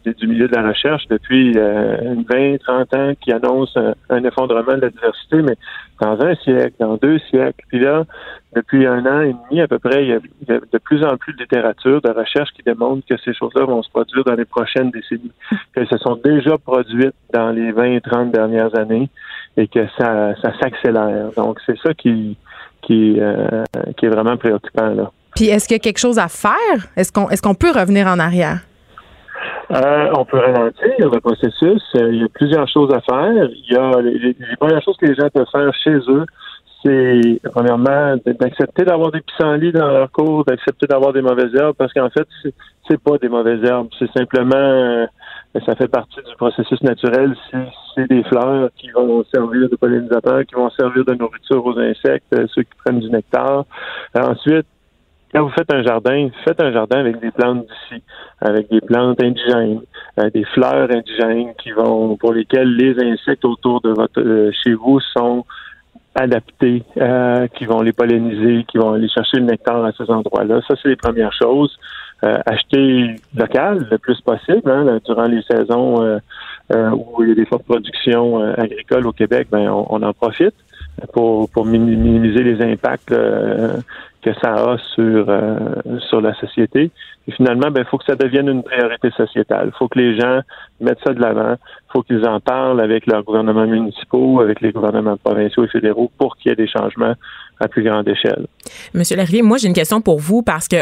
[0.05, 4.83] du milieu de la recherche depuis euh, 20, 30 ans qui annoncent un, effondrement de
[4.83, 5.57] la diversité, mais
[6.01, 7.65] dans un siècle, dans deux siècles.
[7.69, 8.05] Puis là,
[8.55, 10.21] depuis un an et demi à peu près, il y a,
[10.61, 13.91] de plus en plus de littérature, de recherche qui démontre que ces choses-là vont se
[13.91, 15.33] produire dans les prochaines décennies,
[15.75, 19.11] qu'elles se sont déjà produites dans les 20, 30 dernières années
[19.57, 21.31] et que ça, ça s'accélère.
[21.37, 22.37] Donc, c'est ça qui,
[22.83, 23.65] qui, euh,
[23.97, 24.89] qui est vraiment préoccupant.
[24.89, 25.11] Là.
[25.35, 26.89] Puis, est-ce qu'il y a quelque chose à faire?
[26.97, 28.61] Est-ce qu'on est qu'on peut revenir en arrière?
[29.71, 31.83] Euh, on peut ralentir le processus.
[31.97, 33.49] Euh, il y a plusieurs choses à faire.
[33.51, 36.27] Il y a les, les premières choses que les gens peuvent faire chez eux,
[36.85, 41.93] c'est premièrement d'accepter d'avoir des pissenlits dans leur cours, d'accepter d'avoir des mauvaises herbes, parce
[41.93, 42.27] qu'en fait,
[42.89, 45.07] c'est pas des mauvaises herbes, c'est simplement
[45.61, 47.35] ça fait partie du processus naturel.
[47.95, 52.33] C'est des fleurs qui vont servir de pollinisateurs, qui vont servir de nourriture aux insectes,
[52.35, 53.65] euh, ceux qui prennent du nectar.
[54.17, 54.67] Euh, ensuite,
[55.33, 58.03] quand vous faites un jardin, faites un jardin avec des plantes d'ici,
[58.41, 59.83] avec des plantes indigènes,
[60.19, 64.99] euh, des fleurs indigènes qui vont, pour lesquelles les insectes autour de votre chez vous
[65.17, 65.45] sont
[66.17, 66.85] adaptés,
[67.57, 70.61] qui vont les polliniser, qui vont aller chercher le nectar à ces endroits-là.
[70.69, 71.77] Ça, c'est les premières choses.
[72.23, 76.19] Euh, acheter local le plus possible hein, durant les saisons euh,
[76.73, 80.55] euh, où il y a des fortes productions agricoles au Québec, ben on, en profite
[81.13, 85.27] pour, pour minimiser les impacts que ça a sur
[86.09, 86.91] sur la société.
[87.27, 89.71] Et finalement, ben, il faut que ça devienne une priorité sociétale.
[89.75, 90.41] Il faut que les gens
[90.81, 91.57] mettent ça de l'avant.
[91.57, 96.11] Il faut qu'ils en parlent avec leurs gouvernements municipaux, avec les gouvernements provinciaux et fédéraux
[96.17, 97.15] pour qu'il y ait des changements
[97.61, 98.47] à plus grande échelle.
[98.95, 100.77] Monsieur Larrier, moi j'ai une question pour vous parce que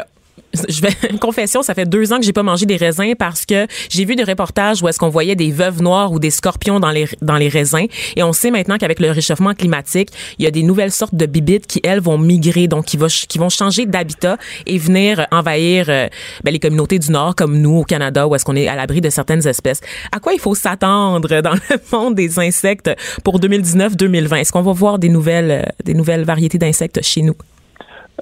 [0.69, 3.67] je vais confession, ça fait deux ans que j'ai pas mangé des raisins parce que
[3.89, 6.91] j'ai vu des reportages où est-ce qu'on voyait des veuves noires ou des scorpions dans
[6.91, 7.87] les dans les raisins.
[8.17, 11.27] Et on sait maintenant qu'avec le réchauffement climatique, il y a des nouvelles sortes de
[11.27, 15.87] bibites qui elles vont migrer donc qui, va, qui vont changer d'habitat et venir envahir
[15.89, 16.09] euh,
[16.45, 19.01] ben, les communautés du nord comme nous au Canada où est-ce qu'on est à l'abri
[19.01, 19.81] de certaines espèces.
[20.13, 22.91] À quoi il faut s'attendre dans le monde des insectes
[23.25, 27.35] pour 2019-2020 Est-ce qu'on va voir des nouvelles euh, des nouvelles variétés d'insectes chez nous?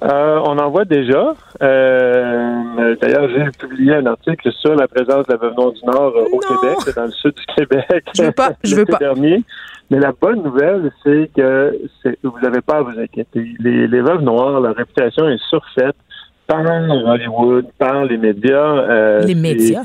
[0.03, 1.35] Euh, on en voit déjà.
[1.61, 6.25] Euh, D'ailleurs, j'ai publié un article sur la présence de la veuve du Nord euh,
[6.31, 8.05] au Québec, dans le sud du Québec.
[8.15, 8.51] Je veux pas.
[8.63, 8.97] Je veux pas.
[8.97, 9.43] Dernier.
[9.91, 11.77] Mais la bonne nouvelle, c'est que
[12.23, 13.53] vous n'avez pas à vous inquiéter.
[13.59, 15.95] Les, les veuves noires, leur réputation est surfaite
[16.47, 18.77] par Hollywood, par les médias.
[18.77, 19.83] Euh, les médias?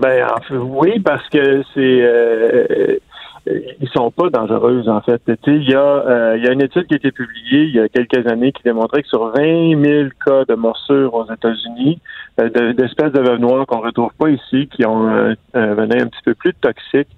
[0.00, 3.00] ben, oui, parce que c'est
[3.46, 5.22] ils sont pas dangereuses en fait.
[5.46, 7.88] Il y, a, euh, y a une étude qui a été publiée il y a
[7.88, 12.00] quelques années qui démontrait que sur 20 000 cas de morsures aux États-Unis,
[12.40, 16.22] euh, d'espèces de veuves noires qu'on retrouve pas ici, qui ont un, venin un petit
[16.24, 17.08] peu plus toxique,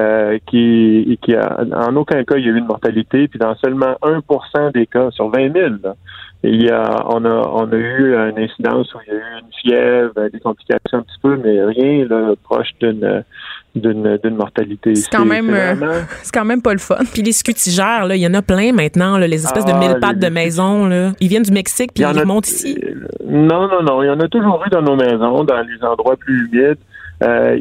[0.00, 3.54] euh, qui, qui a, en aucun cas il y a eu une mortalité, puis dans
[3.56, 5.74] seulement 1% des cas sur 20 000,
[6.42, 9.40] il y a, on a, on a eu une incidence où il y a eu
[9.40, 13.24] une fièvre, des complications un petit peu, mais rien là, proche d'une
[13.76, 14.94] d'une mortalité.
[14.94, 15.74] C'est quand même euh,
[16.22, 16.96] c'est quand même pas le fun.
[17.12, 19.78] Puis les scutigères là, il y en a plein maintenant là, les espèces de ah,
[19.78, 21.12] mille pattes de maison là.
[21.20, 22.78] Ils viennent du Mexique puis ils remontent ici.
[23.26, 26.16] Non non non, il y en a toujours eu dans nos maisons, dans les endroits
[26.16, 26.78] plus humides.
[27.22, 27.58] Euh,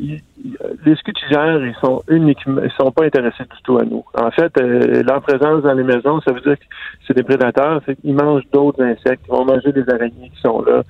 [0.85, 4.03] les scutigères, ils sont uniquement, ils sont pas intéressés du tout à nous.
[4.17, 6.65] En fait, euh, leur présence dans les maisons, ça veut dire que
[7.07, 7.81] c'est des prédateurs.
[8.03, 10.83] Ils mangent d'autres insectes, ils vont manger des araignées qui sont là.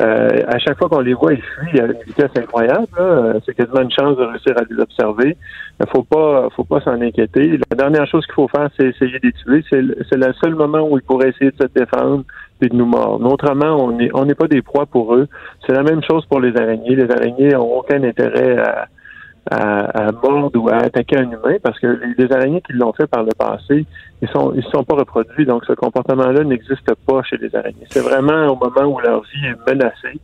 [0.00, 2.86] Euh, à chaque fois qu'on les voit, ils fuient à une vitesse incroyable.
[2.98, 5.36] Euh, c'est quasiment une chance de réussir à les observer.
[5.80, 7.58] Il faut pas, faut pas s'en inquiéter.
[7.70, 9.64] La dernière chose qu'il faut faire, c'est essayer tuer.
[9.70, 12.24] C'est le seul moment où ils pourraient essayer de se défendre
[12.68, 13.30] de nous mordre.
[13.30, 15.28] Autrement, on n'est on pas des proies pour eux.
[15.66, 16.96] C'est la même chose pour les araignées.
[16.96, 18.56] Les araignées n'ont aucun intérêt
[19.50, 23.24] à, mordre ou à attaquer un humain parce que les, araignées qui l'ont fait par
[23.24, 23.86] le passé,
[24.20, 25.46] ils sont ils sont pas reproduits.
[25.46, 27.86] Donc ce comportement-là n'existe pas chez les araignées.
[27.90, 30.20] C'est vraiment au moment où leur vie est menacée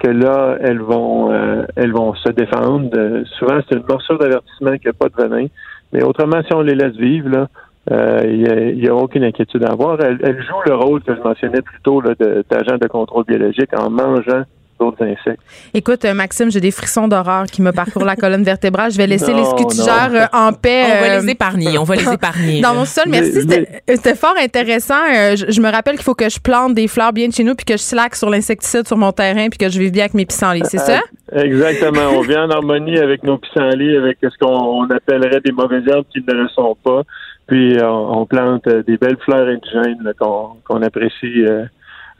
[0.00, 2.88] que là, elles vont euh, se défendre.
[2.94, 5.46] Euh, souvent, c'est une morsure d'avertissement qu'il n'y a pas de venin.
[5.92, 7.48] Mais autrement, si on les laisse vivre, là,
[7.90, 9.98] euh, il n'y a, a, aucune inquiétude à avoir.
[10.00, 13.90] Elles, jouent le rôle que je mentionnais plus tôt d'agent de, de contrôle biologique en
[13.90, 14.44] mangeant
[14.78, 15.42] d'autres insectes.
[15.74, 18.90] Écoute, Maxime, j'ai des frissons d'horreur qui me parcourent la colonne vertébrale.
[18.90, 20.38] Je vais laisser non, les scutigères non.
[20.38, 20.84] en paix.
[20.84, 21.78] On va les épargner.
[21.78, 22.60] On va les épargner.
[22.60, 23.46] Dans mon sol, merci.
[23.86, 25.34] C'était fort intéressant.
[25.36, 27.54] Je, je, me rappelle qu'il faut que je plante des fleurs bien de chez nous
[27.54, 30.14] puis que je slack sur l'insecticide sur mon terrain puis que je vive bien avec
[30.14, 30.62] mes pissenlits.
[30.64, 31.00] C'est ça?
[31.32, 32.08] Exactement.
[32.14, 36.24] on vient en harmonie avec nos pissenlits, avec ce qu'on appellerait des mauvaises herbes qui
[36.26, 37.02] ne le sont pas.
[37.50, 41.44] Puis on, on plante des belles fleurs indigènes qu'on qu apprécie.
[41.44, 41.64] Euh,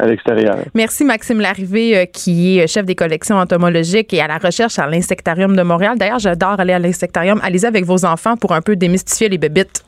[0.01, 0.57] à l'extérieur.
[0.75, 4.87] Merci Maxime Larrivée, euh, qui est chef des collections entomologiques et à la recherche à
[4.87, 5.99] l'Insectarium de Montréal.
[5.99, 7.38] D'ailleurs, j'adore aller à l'Insectarium.
[7.43, 9.85] Allez-y avec vos enfants pour un peu démystifier les bébites.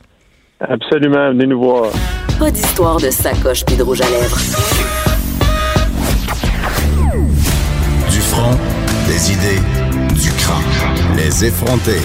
[0.59, 1.91] Absolument, venez nous voir.
[2.39, 4.37] Pas d'histoire de sacoche puis de rouge à lèvres.
[8.11, 8.55] Du front,
[9.07, 9.61] des idées,
[10.13, 11.17] du crâne.
[11.17, 12.01] Les effronter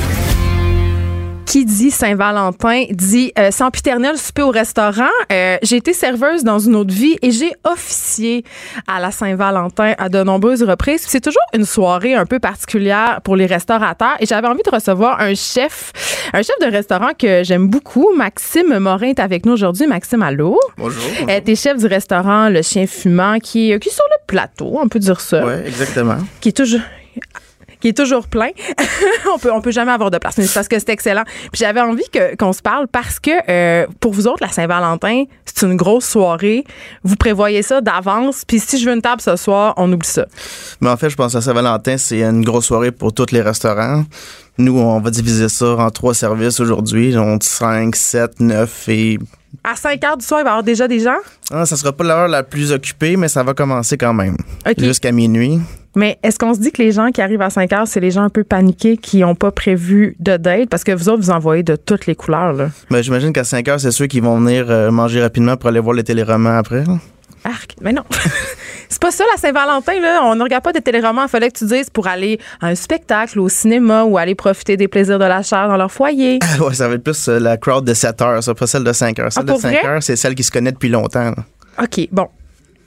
[1.49, 5.09] qui dit Saint-Valentin dit euh, sempiternel souper au restaurant.
[5.33, 8.45] Euh, j'ai été serveuse dans une autre vie et j'ai officié
[8.87, 11.07] à la Saint-Valentin à de nombreuses reprises.
[11.07, 15.21] C'est toujours une soirée un peu particulière pour les restaurateurs et j'avais envie de recevoir
[15.23, 15.93] un chef,
[16.35, 18.15] un chef de restaurant que j'aime beaucoup.
[18.15, 19.87] Maxime Morin est avec nous aujourd'hui.
[19.87, 20.61] Maxime, allô?
[20.77, 21.03] Bonjour.
[21.03, 21.31] bonjour.
[21.31, 24.89] Euh, T'es chef du restaurant Le Chien Fumant qui, qui est sur le plateau, on
[24.89, 25.47] peut dire ça.
[25.47, 26.19] Oui, exactement.
[26.43, 26.81] Qui est toujours
[27.81, 28.51] qui est toujours plein.
[29.35, 31.25] on peut on peut jamais avoir de place, mais c'est parce que c'est excellent.
[31.25, 35.25] Puis j'avais envie que qu'on se parle parce que euh, pour vous autres la Saint-Valentin,
[35.45, 36.65] c'est une grosse soirée.
[37.05, 40.27] Vous prévoyez ça d'avance, puis si je veux une table ce soir, on oublie ça.
[40.81, 44.05] Mais en fait, je pense que Saint-Valentin, c'est une grosse soirée pour tous les restaurants.
[44.59, 49.19] Nous, on va diviser ça en trois services aujourd'hui, donc 5, 7, 9 et
[49.65, 51.17] à 5 heures du soir, il va y avoir déjà des gens?
[51.51, 54.37] Ah, ça sera pas l'heure la plus occupée, mais ça va commencer quand même.
[54.67, 54.85] Okay.
[54.85, 55.59] Jusqu'à minuit.
[55.97, 58.11] Mais est-ce qu'on se dit que les gens qui arrivent à 5 heures, c'est les
[58.11, 60.69] gens un peu paniqués qui n'ont pas prévu de date?
[60.69, 62.53] Parce que vous autres, vous envoyez de toutes les couleurs.
[62.53, 62.71] Là.
[62.91, 65.81] Ben, J'imagine qu'à 5 heures, c'est ceux qui vont venir euh, manger rapidement pour aller
[65.81, 66.85] voir les téléromans après.
[66.85, 66.99] Là.
[67.45, 67.75] Arc.
[67.81, 68.03] Mais non.
[68.89, 70.21] c'est pas ça la Saint-Valentin là.
[70.25, 71.25] On ne regarde pas des téléromans.
[71.25, 74.77] Il fallait que tu dises pour aller à un spectacle, au cinéma ou aller profiter
[74.77, 76.39] des plaisirs de la chair dans leur foyer.
[76.51, 78.85] Ah ouais, ça va être plus euh, la crowd de 7 heures, ça, pas celle
[78.85, 79.33] de 5 heures.
[79.33, 81.31] Celle ah, de 5 heures, c'est celle qui se connaît depuis longtemps.
[81.31, 81.37] Là.
[81.83, 82.29] OK, bon.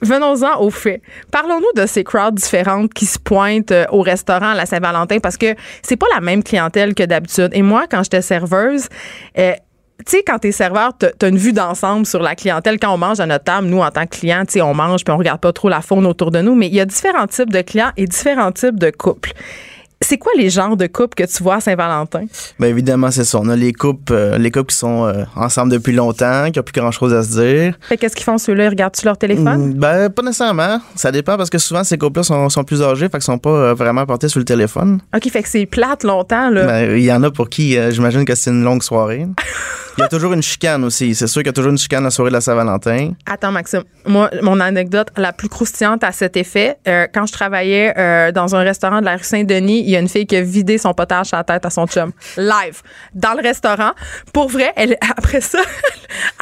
[0.02, 1.00] Venons-en aux faits.
[1.30, 5.54] Parlons-nous de ces crowds différentes qui se pointent au restaurant à la Saint-Valentin parce que
[5.82, 7.50] c'est pas la même clientèle que d'habitude.
[7.52, 8.88] Et moi, quand j'étais serveuse,
[9.38, 9.52] euh,
[10.04, 12.80] tu sais, quand t'es serveur, t'as une vue d'ensemble sur la clientèle.
[12.80, 15.04] Quand on mange à notre table, nous, en tant que clients, tu sais, on mange
[15.04, 16.56] puis on regarde pas trop la faune autour de nous.
[16.56, 19.32] Mais il y a différents types de clients et différents types de couples.
[20.02, 22.24] C'est quoi les genres de couples que tu vois à Saint-Valentin?
[22.58, 23.38] Bien évidemment, c'est ça.
[23.40, 26.62] On a les couples, euh, les couples qui sont euh, ensemble depuis longtemps, qui n'ont
[26.64, 27.74] plus grand-chose à se dire.
[27.80, 28.64] Fait qu'est-ce qu'ils font ceux-là?
[28.64, 29.74] Ils regardent-tu leur téléphone?
[29.74, 30.80] Mm, ben, pas nécessairement.
[30.96, 33.50] Ça dépend parce que souvent, ces couples-là sont, sont, plus âgés, fait qu'ils sont pas
[33.50, 35.00] euh, vraiment portés sur le téléphone.
[35.14, 36.66] OK, fait que c'est plate longtemps, là.
[36.66, 39.26] Ben, il y en a pour qui, j'imagine que c'est une longue soirée.
[39.98, 41.14] Il y a toujours une chicane aussi.
[41.14, 43.12] C'est sûr qu'il y a toujours une chicane la soirée de la Saint-Valentin.
[43.26, 43.82] Attends, Maxime.
[44.06, 46.78] Moi, mon anecdote la plus croustillante à cet effet,
[47.12, 50.36] quand je travaillais dans un restaurant de la rue Saint-Denis, y a une fille qui
[50.36, 52.12] a vidé son potage à la tête à son chum.
[52.36, 52.82] Live.
[53.14, 53.92] Dans le restaurant.
[54.32, 55.60] Pour vrai, elle, après ça,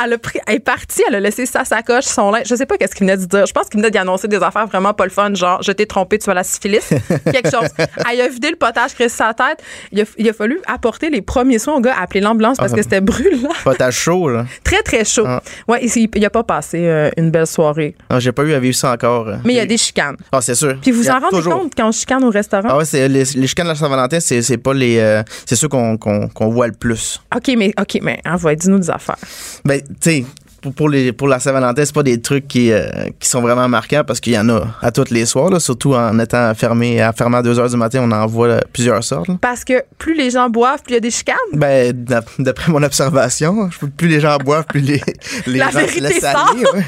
[0.03, 2.47] elle, a pris, elle est partie, elle a laissé sa sacoche, son linge.
[2.47, 3.47] Je sais pas qu'est-ce qu'il venait de dire.
[3.47, 5.87] Je pense qu'il venait d'y annoncer des affaires vraiment pas le fun, genre, je t'ai
[5.87, 6.89] trompé, tu as la syphilis.
[7.25, 7.69] Quelque chose.
[8.11, 9.63] Elle a vidé le potage qui sa tête.
[9.93, 12.77] Il a, il a, fallu apporter les premiers soins au gars, appeler l'ambulance parce ah,
[12.77, 13.51] que c'était brûlant.
[13.65, 14.47] Potage chaud, là.
[14.65, 15.25] Très, très chaud.
[15.27, 15.43] Ah.
[15.69, 17.95] Ouais, il, il a pas passé euh, une belle soirée.
[18.11, 19.27] Non, j'ai pas eu à vivre ça encore.
[19.45, 20.17] Mais il y a des chicanes.
[20.33, 20.77] Ah, c'est sûr.
[20.81, 21.61] Puis vous en rendez toujours...
[21.61, 22.69] compte quand on chicane au restaurant?
[22.71, 23.09] Ah ouais, c'est
[23.41, 24.99] les, chicanes de la Saint-Valentin, c'est, c'est pas les.
[24.99, 27.21] Euh, c'est ceux qu'on, qu'on, qu'on voit le plus.
[27.35, 29.17] OK, mais OK, mais envoie, dis-nous des affaires.
[29.65, 30.25] Ben, tu sais,
[30.61, 32.87] pour, pour, les, pour la Saint-Valentin, c'est pas des trucs qui, euh,
[33.19, 35.95] qui sont vraiment marquants parce qu'il y en a à tous les soirs, là, surtout
[35.95, 39.03] en étant fermé à fermé à 2 h du matin, on en voit là, plusieurs
[39.03, 39.29] sortes.
[39.29, 39.39] Là.
[39.41, 41.37] Parce que plus les gens boivent, plus il y a des chicanes?
[41.55, 41.93] Ben,
[42.39, 45.01] d'après mon observation, plus les gens boivent, plus les,
[45.47, 46.65] les la gens se laissent aller.
[46.75, 46.85] Ouais.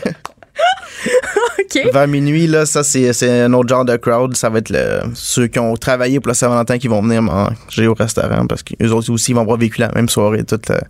[1.58, 1.92] OK.
[1.92, 4.36] Vers minuit, là, ça, c'est, un autre genre de crowd.
[4.36, 7.86] Ça va être le, ceux qui ont travaillé pour la Saint-Valentin qui vont venir manger
[7.86, 10.80] au restaurant parce qu'eux autres aussi vont avoir vécu la même soirée toute la,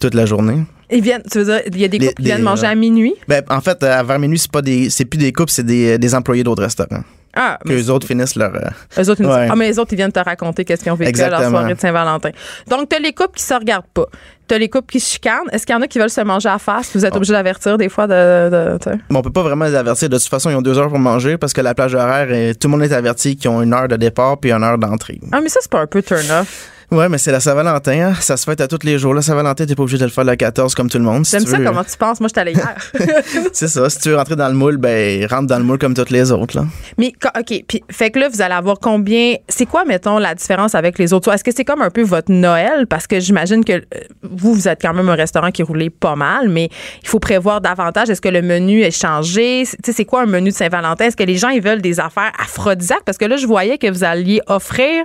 [0.00, 0.64] toute la journée.
[0.90, 3.14] Ils viennent, tu veux dire, il y a des couples qui viennent manger à minuit?
[3.26, 5.98] Ben, en fait, à vers minuit, c'est pas des, c'est plus des couples, c'est des,
[5.98, 7.02] des employés d'autres restaurants.
[7.38, 8.54] Ah, mais Qu'eux autres finissent leur.
[8.54, 8.70] euh,
[9.02, 9.48] eux autres, Ouais.
[9.50, 11.74] ah, mais les autres, ils viennent te raconter qu'est-ce qu'ils ont vécu à leur soirée
[11.74, 12.30] de Saint-Valentin.
[12.68, 14.06] Donc, t'as les couples qui se regardent pas.
[14.48, 15.48] T'as les couples qui se chicanent.
[15.52, 16.90] Est-ce qu'il y en a qui veulent se manger à face?
[16.94, 17.16] Vous êtes Oh.
[17.16, 18.48] obligé d'avertir des fois de.
[18.48, 18.78] de-.
[19.10, 20.08] Mais on peut pas vraiment les avertir.
[20.08, 22.28] De toute façon, ils ont deux heures pour manger parce que la plage horaire,
[22.60, 25.20] tout le monde est averti qu'ils ont une heure de départ puis une heure d'entrée.
[25.32, 26.70] Ah, mais ça, c'est pas un peu turn-off.
[26.90, 28.10] Ouais, mais c'est la Saint-Valentin.
[28.10, 28.14] hein.
[28.20, 29.12] Ça se fête à tous les jours.
[29.12, 31.24] La Saint-Valentin, t'es pas obligé de le faire le 14 comme tout le monde.
[31.24, 32.20] J'aime ça, veux- comment tu penses?
[32.20, 32.76] Moi, je allée hier.
[33.52, 33.90] C'est ça.
[33.90, 36.30] Si tu veux rentrer dans le moule, ben, rentre dans le moule comme toutes les
[36.30, 36.64] autres, là.
[36.96, 37.64] Mais, OK.
[37.66, 39.34] Puis, fait que là, vous allez avoir combien.
[39.48, 41.32] C'est quoi, mettons, la différence avec les autres?
[41.32, 42.86] Est-ce que c'est comme un peu votre Noël?
[42.86, 43.82] Parce que j'imagine que euh,
[44.22, 46.68] vous, vous êtes quand même un restaurant qui roulait pas mal, mais
[47.02, 48.10] il faut prévoir davantage.
[48.10, 49.64] Est-ce que le menu est changé?
[49.64, 51.06] C'est- Tu sais, c'est quoi un menu de Saint-Valentin?
[51.06, 53.02] Est-ce que les gens, ils veulent des affaires aphrodisiaques?
[53.04, 55.04] Parce que là, je voyais que vous alliez offrir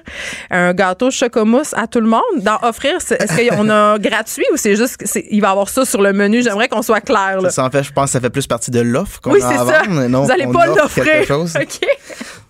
[0.51, 2.21] un gâteau chocomousse à tout le monde.
[2.37, 6.01] Dans offrir, est-ce qu'on a gratuit ou c'est juste qu'il va y avoir ça sur
[6.01, 6.41] le menu?
[6.43, 7.49] J'aimerais qu'on soit clair, là.
[7.49, 9.49] Ça, en fait, je pense que ça fait plus partie de l'offre qu'on Oui, a
[9.49, 9.81] c'est à ça.
[9.83, 11.25] vendre, non vous allez qu'on pas l'offrir.
[11.31, 11.79] OK.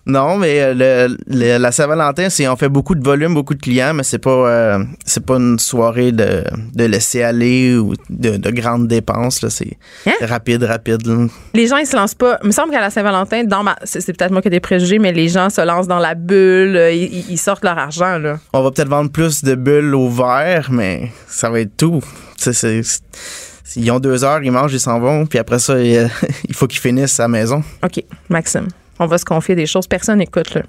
[0.04, 0.74] Non, mais euh,
[1.08, 4.18] le, le- la Saint-Valentin, c'est on fait beaucoup de volume, beaucoup de clients, mais c'est
[4.18, 6.42] pas euh, c'est pas une soirée de,
[6.74, 9.46] de laisser aller ou de, de grandes dépenses.
[9.48, 10.12] C'est Hein?
[10.22, 11.06] rapide, rapide.
[11.06, 11.26] là.
[11.54, 12.38] les gens ils se lancent pas.
[12.42, 14.98] Il me semble qu'à la Saint-Valentin, dans ma, c'est, peut-être moi qui ai des préjugés,
[14.98, 18.40] mais les gens se lancent dans la bulle, euh, ils, sortent leur argent là.
[18.52, 22.02] On va peut-être vendre plus de bulles au verre, mais ça va être tout.
[22.36, 22.82] C'est-
[23.76, 26.10] ils ont deux heures, ils mangent, ils s'en vont, puis après ça, il,
[26.48, 27.62] il faut qu'ils finissent à la maison.
[27.84, 28.66] Ok, Maxime,
[28.98, 29.86] on va se confier des choses.
[29.86, 30.62] Personne n'écoute là.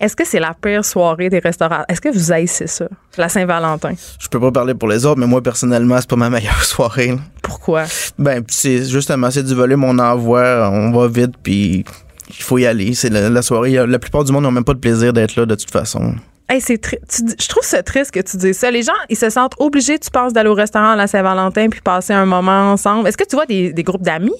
[0.00, 1.84] Est-ce que c'est la pire soirée des restaurants?
[1.88, 3.92] Est-ce que vous haïssez ça, la Saint-Valentin?
[4.18, 7.08] Je peux pas parler pour les autres, mais moi, personnellement, c'est pas ma meilleure soirée.
[7.08, 7.18] là.
[7.42, 7.84] Pourquoi?
[8.18, 11.84] Ben, c'est justement, c'est du volume, on envoie, on va vite, puis
[12.28, 12.94] il faut y aller.
[12.94, 13.86] C'est la, la soirée.
[13.86, 16.14] La plupart du monde n'ont même pas de plaisir d'être là, de toute façon.
[16.48, 16.78] Hey, c'est
[17.40, 18.70] je trouve ça triste que tu dises ça.
[18.70, 21.80] Les gens, ils se sentent obligés, tu penses, d'aller au restaurant à la Saint-Valentin puis
[21.80, 23.08] passer un moment ensemble.
[23.08, 24.34] Est-ce que tu vois des, des groupes d'amis?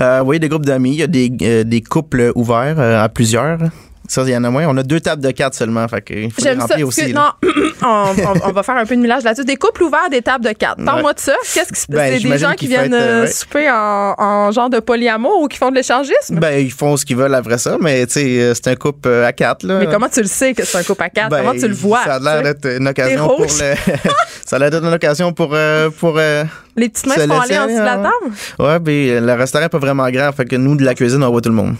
[0.00, 0.92] Euh, oui, des groupes d'amis.
[0.92, 3.58] Il y a des, euh, des couples ouverts euh, à plusieurs.
[4.06, 4.66] Ça, il y en a moins.
[4.68, 5.88] On a deux tables de quatre seulement.
[5.88, 6.60] Fait il faut les ça.
[6.60, 7.12] remplir Parce aussi.
[7.12, 7.30] que- non,
[7.82, 7.86] on,
[8.18, 9.46] on- on va faire un peu de millage là-dessus.
[9.46, 10.84] Des couples ouverts, des tables de quatre.
[10.84, 11.32] Parle-moi de ça.
[11.54, 11.96] Qu'est-ce qui se passe?
[11.96, 13.26] Ben, c'est des gens qui viennent euh, euh, ouais.
[13.32, 16.38] souper en, en genre de polyamour ou qui font de l'échangisme?
[16.38, 19.64] Ben, ils font ce qu'ils veulent après ça, mais euh, c'est un couple à quatre.
[19.64, 19.78] Là.
[19.78, 21.30] Mais comment tu le sais que c'est un couple à quatre?
[21.30, 22.04] Ben, comment tu le vois?
[22.04, 23.46] Ça a l'air d'être une occasion pour le.
[24.44, 25.50] ça a l'air d'être une occasion pour.
[25.54, 26.44] euh, pour euh,
[26.76, 28.34] Les petites mains laisser aller en dessous de la table?
[28.58, 30.30] Ouais, ben, le restaurant est pas vraiment grand.
[30.32, 31.76] Fait que nous, de la cuisine, on voit tout le monde.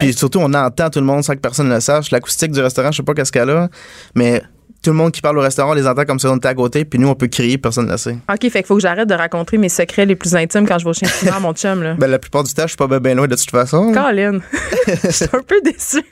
[0.00, 2.10] Puis surtout, on entend tout le monde sans que personne ne le sache.
[2.10, 3.68] L'acoustique du restaurant, je sais pas qu'est-ce qu'elle a,
[4.14, 4.42] mais
[4.82, 6.54] tout le monde qui parle au restaurant, on les entend comme si on était à
[6.54, 8.16] côté, puis nous, on peut crier, personne ne le sait.
[8.32, 10.84] OK, fait qu'il faut que j'arrête de raconter mes secrets les plus intimes quand je
[10.84, 11.94] vais au chien à mon chum, là.
[11.98, 13.92] Ben, la plupart du temps, je suis pas ben loin de toute façon.
[13.92, 14.38] Colin,
[15.04, 16.02] je suis un peu déçue.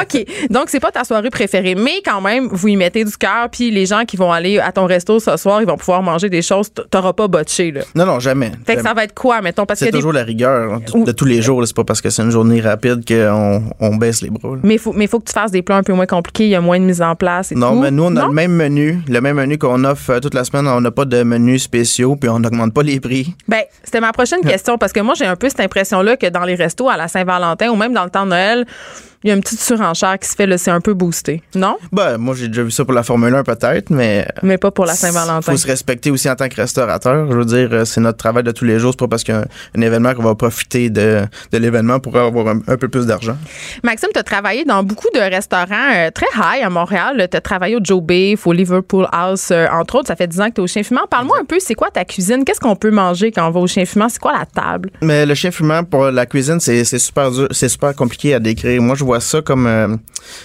[0.00, 3.48] OK, donc c'est pas ta soirée préférée, mais quand même, vous y mettez du cœur,
[3.50, 6.28] puis les gens qui vont aller à ton resto ce soir, ils vont pouvoir manger
[6.30, 7.82] des choses, t'auras pas botché, là.
[7.94, 8.52] Non, non, jamais.
[8.66, 9.66] Fait que ça va être quoi, mettons?
[9.66, 11.60] Parce C'est toujours la rigueur hein, de, Ou- de tous les jours.
[11.60, 11.66] là.
[11.66, 14.54] C'est pas parce que c'est une journée rapide qu'on on baisse les bras.
[14.54, 14.60] là.
[14.62, 16.50] Mais il faut, mais faut que tu fasses des plats un peu moins compliqués, il
[16.50, 17.80] y a moins de mise en place et Non, tout.
[17.80, 18.28] mais nous, on a Non?
[18.28, 19.00] le même menu.
[19.08, 20.66] Le même menu qu'on offre euh, toute la semaine.
[20.68, 23.34] On n'a pas de menu spéciaux, puis on n'augmente pas les prix.
[23.48, 26.44] Ben, c'était ma prochaine question parce que moi, j'ai un peu cette impression-là que dans
[26.44, 28.66] les restos à la Saint-Valentin ou même dans le temps de Noël,
[29.24, 31.42] il y a une petite surenchère qui se fait, là, c'est un peu boosté.
[31.54, 31.76] Non?
[31.92, 34.26] Ben, moi, j'ai déjà vu ça pour la Formule 1, peut-être, mais.
[34.42, 35.42] Mais pas pour la Il Saint-Valentin.
[35.52, 37.26] faut se respecter aussi en tant que restaurateur.
[37.30, 38.92] Je veux dire, euh, c'est notre travail de tous les jours.
[38.92, 39.44] C'est pas parce qu'il y a un,
[39.76, 43.36] un événement qu'on va profiter de, de l'événement pour avoir un, un peu plus d'argent.
[43.82, 47.26] Maxime, tu as travaillé dans beaucoup de restaurants euh, très high à Montréal.
[47.30, 50.08] Tu as travaillé au Joe Beef, au Liverpool House, euh, entre autres.
[50.08, 51.06] Ça fait 10 ans que tu es au chien fumant.
[51.10, 52.44] Parle-moi un peu, c'est quoi ta cuisine?
[52.44, 54.08] Qu'est-ce qu'on peut manger quand on va au chien fumant?
[54.08, 54.90] C'est quoi la table?
[55.02, 58.38] Mais le chien fumant pour la cuisine, c'est c'est super dur, c'est super compliqué à
[58.40, 58.80] décrire.
[58.80, 59.96] Moi, je vois ça comme euh,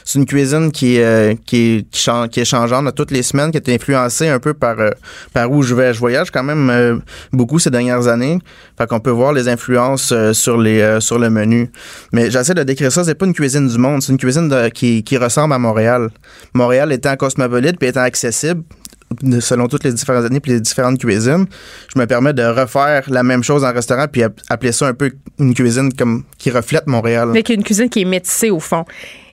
[0.04, 3.52] c'est une cuisine qui euh, qui est qui, chan- qui est changeante toutes les semaines,
[3.52, 4.92] qui est influencée un peu par euh,
[5.34, 5.94] par où je vais.
[5.94, 8.40] Je voyage quand même beaucoup ces dernières années,
[8.78, 11.70] fait qu'on peut voir les influences sur les sur le menu.
[12.12, 13.04] Mais j'essaie de décrire ça.
[13.04, 16.10] C'est pas une cuisine du monde, c'est une cuisine qui qui ressemble à Montréal.
[16.54, 18.64] Montréal étant cosmopolite puis étant accessible
[19.40, 21.46] selon toutes les différentes années puis les différentes cuisines,
[21.94, 24.94] je me permets de refaire la même chose en restaurant puis app- appeler ça un
[24.94, 27.30] peu une cuisine comme qui reflète Montréal.
[27.30, 28.86] Avec une cuisine qui est métissée au fond.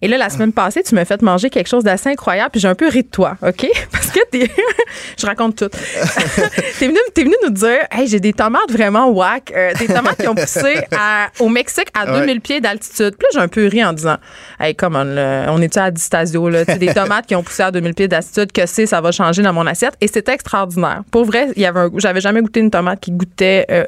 [0.02, 2.68] Et là, la semaine passée, tu m'as fait manger quelque chose d'assez incroyable, puis j'ai
[2.68, 3.66] un peu ri de toi, OK?
[3.92, 4.50] Parce que t'es.
[5.18, 5.68] je raconte tout.
[6.78, 10.16] t'es venu, t'es venu nous dire, hey, j'ai des tomates vraiment whack, euh, des tomates
[10.20, 12.20] qui ont poussé à- au Mexique à Ouais.
[12.20, 13.14] 2000 pieds d'altitude.
[13.18, 14.16] Puis là, j'ai un peu ri en disant,
[14.58, 16.64] hey, come on, là, on est-tu à Distasio, là?
[16.64, 19.12] Tu sais, des tomates qui ont poussé à 2000 pieds d'altitude, que c'est, ça va
[19.12, 19.94] changer dans mon assiette.
[20.00, 21.02] Et c'était extraordinaire.
[21.10, 22.00] Pour vrai, il y avait un goût.
[22.00, 23.66] J'avais jamais goûté une tomate qui goûtait.
[23.70, 23.84] euh,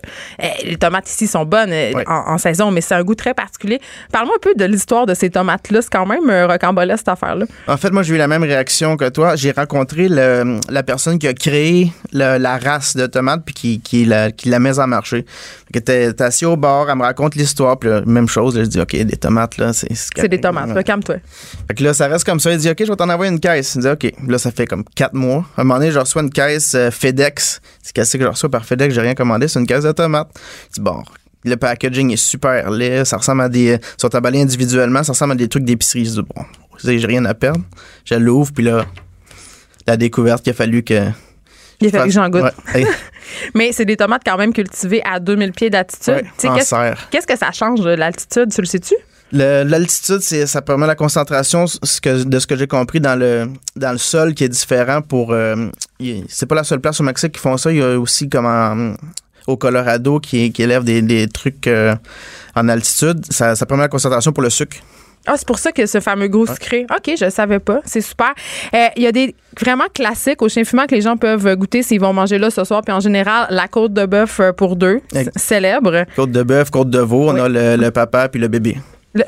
[0.64, 2.04] les tomates ici sont bonnes euh, Ouais.
[2.06, 3.80] en, en saison, mais c'est un goût très particulier.
[4.12, 5.80] Parle-moi un peu de l'histoire de ces tomates-là.
[6.02, 7.46] Quand même euh, rocambolesque, cette affaire-là.
[7.68, 9.36] En fait, moi, j'ai eu la même réaction que toi.
[9.36, 13.80] J'ai rencontré le- la personne qui a créé le- la race de tomates puis qui,
[13.80, 15.24] qui, la, qui la met en marché.
[15.74, 18.56] Était, était assis au bord, elle me raconte l'histoire, puis là, même chose.
[18.56, 19.88] là, je dis, OK, des tomates, là, c'est...
[19.94, 21.16] C'est des tomates, là, calme-toi.
[21.68, 22.52] Fait que là, ça reste comme ça.
[22.52, 23.74] Il dit, OK, je vais t'en envoyer une caisse.
[23.76, 24.12] Il dit, OK.
[24.26, 25.44] Là, ça fait comme quatre mois.
[25.56, 27.60] À un moment donné, je reçois une caisse euh, FedEx.
[27.82, 28.94] C'est qu'est-ce que je reçois par FedEx?
[28.94, 29.48] J'ai rien commandé.
[29.48, 30.28] C'est une caisse de tomates.
[30.68, 31.02] Je dis, bon,
[31.44, 33.04] le packaging est super laid.
[33.04, 33.78] Ça ressemble à des.
[33.80, 35.02] Ils sont emballés individuellement.
[35.02, 36.04] Ça ressemble à des trucs d'épicerie.
[36.04, 36.44] Je dis, bon,
[36.82, 37.60] j'ai rien à perdre.
[38.04, 38.86] Je l'ouvre, puis là,
[39.86, 41.08] la découverte qu'il a fallu que.
[41.80, 42.44] Il a fallu que j'en goûte.
[42.74, 42.86] Ouais.
[43.54, 46.14] Mais c'est des tomates quand même cultivées à 2000 pieds d'altitude.
[46.14, 48.94] ouais, qu'est-ce, que ça change de l'altitude, tu le sais-tu?
[49.32, 53.92] L'altitude, ça permet la concentration, ce que, de ce que j'ai compris dans le, dans
[53.92, 55.32] le sol qui est différent pour.
[55.32, 55.68] euh,
[56.28, 57.72] c'est pas la seule place au Mexique qui font ça.
[57.72, 58.94] Il y a aussi comme en-
[59.46, 61.94] au Colorado qui, qui élève des, des trucs euh,
[62.54, 63.24] en altitude.
[63.30, 64.76] Ça, ça permet la concentration pour le sucre.
[65.24, 66.84] Ah, c'est pour ça que ce fameux goût sucré.
[66.90, 67.80] OK, je savais pas.
[67.84, 68.32] C'est super.
[68.74, 71.84] Euh, Il y a des vraiment classiques au chien fumant que les gens peuvent goûter
[71.84, 72.82] s'ils vont manger là ce soir.
[72.82, 75.00] Puis en général, la côte de bœuf euh, pour deux,
[75.36, 76.06] célèbre.
[76.16, 78.78] Côte de bœuf, côte de veau, on a le, le papa puis le bébé.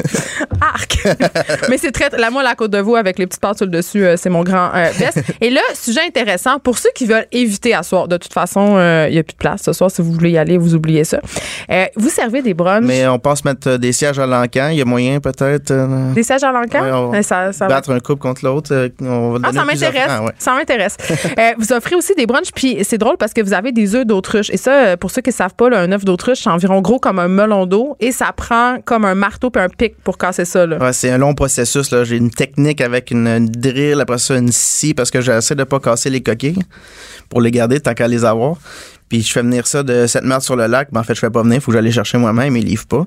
[0.60, 0.98] Arc!
[1.68, 2.08] Mais c'est très.
[2.16, 4.30] Là, moi, la côte de veau avec les petites pâtes sur le dessus, euh, c'est
[4.30, 5.20] mon grand euh, best.
[5.40, 9.06] Et là, sujet intéressant, pour ceux qui veulent éviter à soir, de toute façon, euh,
[9.08, 9.90] il n'y a plus de place ce soir.
[9.90, 11.20] Si vous voulez y aller, vous oubliez ça.
[11.70, 14.68] Euh, vous servez des brunchs, Mais on pense mettre euh, des sièges à l'encan.
[14.70, 17.10] Il y a moyen peut-être euh, des sièges à l'encan?
[17.10, 18.72] Ouais, Euh, ça, ça va battre un couple contre l'autre.
[18.72, 18.88] euh,
[19.42, 20.20] Ah, ça m'intéresse.
[20.20, 20.32] ouais.
[20.38, 20.96] Ça m'intéresse.
[21.38, 24.06] Euh, vous offrez aussi des brunchs, puis c'est drôle parce que vous avez des œufs
[24.06, 24.50] d'autruche.
[24.50, 26.80] Et ça, euh, pour ceux qui ne savent pas, là, un œuf d'autruche, c'est environ
[26.80, 30.18] gros comme un melon d'eau et ça prend comme un marteau puis un pic pour
[30.18, 30.66] casser ça.
[30.66, 30.92] Là.
[30.92, 31.94] C'est un long processus.
[32.04, 35.64] J'ai une technique avec une, une drill, après ça une scie, parce que j'essaie de
[35.64, 36.62] pas casser les coquilles
[37.28, 38.56] pour les garder tant qu'à les avoir.
[39.08, 40.88] Puis je fais venir ça de cette merde sur le lac.
[40.92, 41.56] Mais en fait, je fais pas venir.
[41.56, 42.56] Il faut que j'aille chercher moi-même.
[42.56, 43.06] Ils livrent pas.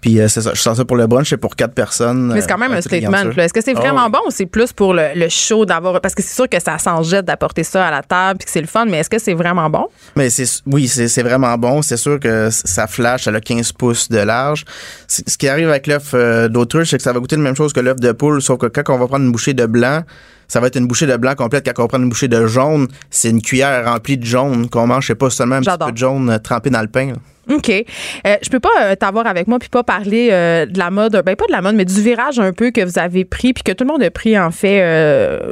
[0.00, 0.52] Puis euh, c'est ça.
[0.54, 1.28] Je sors ça pour le brunch.
[1.30, 2.28] C'est pour quatre personnes.
[2.28, 2.34] Mm-hmm.
[2.34, 3.30] Mais c'est quand euh, même un statement.
[3.36, 6.00] Est-ce que c'est Ah vraiment bon ou c'est plus pour le, le show d'avoir.
[6.00, 8.50] Parce que c'est sûr que ça s'en jette d'apporter ça à la table puis que
[8.50, 9.86] c'est le fun, mais est-ce que c'est vraiment bon?
[10.16, 11.82] Mais c'est oui, c'est vraiment bon.
[11.82, 14.64] C'est sûr que ça flash, ça a 15 pouces de large.
[15.08, 17.72] Ce qui arrive avec l'œuf euh, d'autruche, c'est que ça va goûter la même chose
[17.72, 20.02] que l'œuf de poule, sauf que quand on va prendre une bouchée de blanc,
[20.48, 21.70] ça va être une bouchée de blanc complète.
[21.72, 25.06] Quand on prend une bouchée de jaune, c'est une cuillère remplie de jaune qu'on mange.
[25.06, 27.08] C'est pas seulement un petit peu de jaune euh, trempé dans le pain.
[27.08, 27.16] là.
[27.50, 27.70] OK.
[27.70, 31.20] Euh, je peux pas euh, t'avoir avec moi puis pas parler euh, de la mode,
[31.24, 33.64] ben pas de la mode, mais du virage un peu que vous avez pris puis
[33.64, 34.80] que tout le monde a pris en fait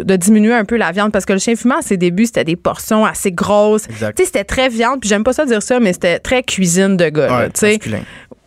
[0.04, 2.44] de diminuer un peu la viande parce que le chien fumant à ses débuts c'était
[2.44, 3.88] des portions assez grosses.
[3.88, 6.96] Tu sais c'était très viande puis j'aime pas ça dire ça mais c'était très cuisine
[6.96, 7.38] de gars.
[7.38, 7.78] Ouais, tu sais.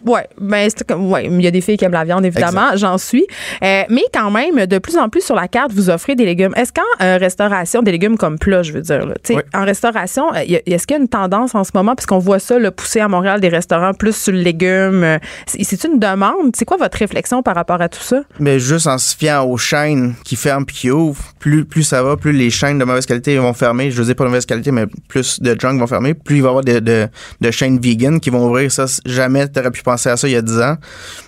[0.05, 2.71] Ouais, ben c'est comme ouais, il y a des filles qui aiment la viande évidemment,
[2.75, 3.25] j'en suis.
[3.63, 6.53] Euh, mais quand même, de plus en plus sur la carte, vous offrez des légumes.
[6.55, 9.37] Est-ce qu'en euh, restauration, des légumes comme plat, je veux dire, là, Oui.
[9.53, 12.59] en restauration, euh, est-ce qu'il y a une tendance en ce moment, puisqu'on voit ça
[12.59, 16.51] le pousser à Montréal des restaurants plus sur le légume, c'est une demande.
[16.55, 18.23] C'est quoi votre réflexion par rapport à tout ça?
[18.39, 22.03] Mais juste en se fiant aux chaînes qui ferment puis qui ouvrent, plus, plus ça
[22.03, 23.89] va, plus les chaînes de mauvaise qualité vont fermer.
[23.91, 26.13] Je dis pas de mauvaise qualité, mais plus de junk vont fermer.
[26.13, 27.07] Plus il va y avoir de, de,
[27.39, 28.71] de chaînes vegan qui vont ouvrir.
[28.71, 30.77] Ça, jamais t'aurais pu penser à ça il y a 10 ans.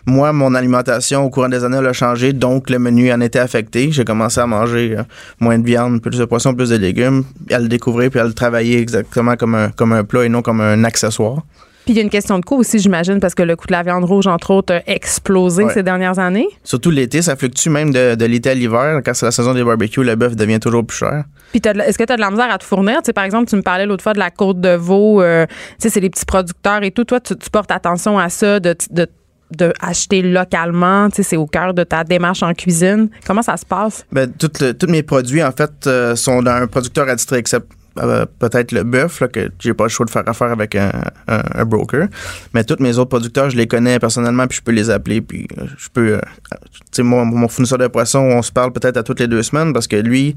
[0.05, 3.91] Moi, mon alimentation au courant des années a changé, donc le menu en était affecté.
[3.91, 5.03] J'ai commencé à manger euh,
[5.39, 8.33] moins de viande, plus de poisson, plus de légumes, à le découvrir puis à le
[8.33, 11.43] travailler exactement comme un, comme un plat et non comme un accessoire.
[11.85, 13.71] Puis il y a une question de coût aussi, j'imagine, parce que le coût de
[13.71, 15.73] la viande rouge, entre autres, a explosé Ouais.
[15.73, 16.47] ces dernières années.
[16.63, 19.01] Surtout l'été, ça fluctue même de, de l'été à l'hiver.
[19.05, 21.25] Quand c'est la saison des barbecues, le bœuf devient toujours plus cher.
[21.51, 22.97] Puis est-ce que tu as de la misère à te fournir?
[22.97, 25.21] Tu sais, par exemple, tu me parlais l'autre fois de la côte de veau.
[25.21, 27.03] euh, tu sais, c'est les petits producteurs et tout.
[27.05, 29.07] Toi, tu, tu portes attention à ça, de, de,
[29.55, 31.09] de acheter localement.
[31.09, 33.09] Tu sais, c'est au cœur de ta démarche en cuisine.
[33.27, 34.05] Comment ça se passe?
[34.11, 37.67] Ben, tous mes produits, en fait, euh, sont d'un producteur attitré, except
[37.99, 40.91] euh, peut-être le bœuf, que j'ai pas le choix de faire affaire avec un,
[41.27, 42.07] un- un broker.
[42.53, 45.47] Mais tous mes autres producteurs, je les connais personnellement, puis je peux les appeler, puis
[45.57, 46.13] euh, je peux...
[46.15, 46.19] euh,
[46.51, 49.43] tu sais, moi, mon fournisseur de poissons, on se parle peut-être à toutes les deux
[49.43, 50.35] semaines, parce que lui,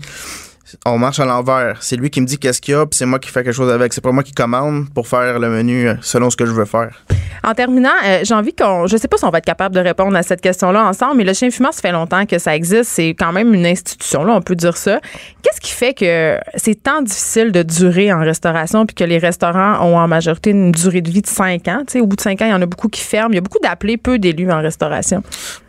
[0.87, 1.79] on marche à l'envers.
[1.81, 3.55] C'est lui qui me dit qu'est-ce qu'il y a, puis c'est moi qui fais quelque
[3.55, 3.93] chose avec.
[3.93, 6.65] C'est pas moi qui commande pour faire le menu euh, selon ce que je veux
[6.65, 7.05] faire.
[7.45, 8.87] En terminant, euh, j'ai envie qu'on.
[8.87, 11.25] Je sais pas si on va être capable de répondre à cette question-là ensemble, mais
[11.25, 12.91] le chien fumant, ça fait longtemps que ça existe.
[12.91, 15.01] C'est quand même une institution, là, on peut dire ça.
[15.43, 19.85] Qu'est-ce qui fait que c'est tant difficile de durer en restauration puis que les restaurants
[19.87, 21.83] ont en majorité une durée de vie de 5 ans?
[21.97, 23.31] Au bout de 5 ans, il y en a beaucoup qui ferment.
[23.33, 25.23] Il y a beaucoup d'appelés, peu d'élus en restauration.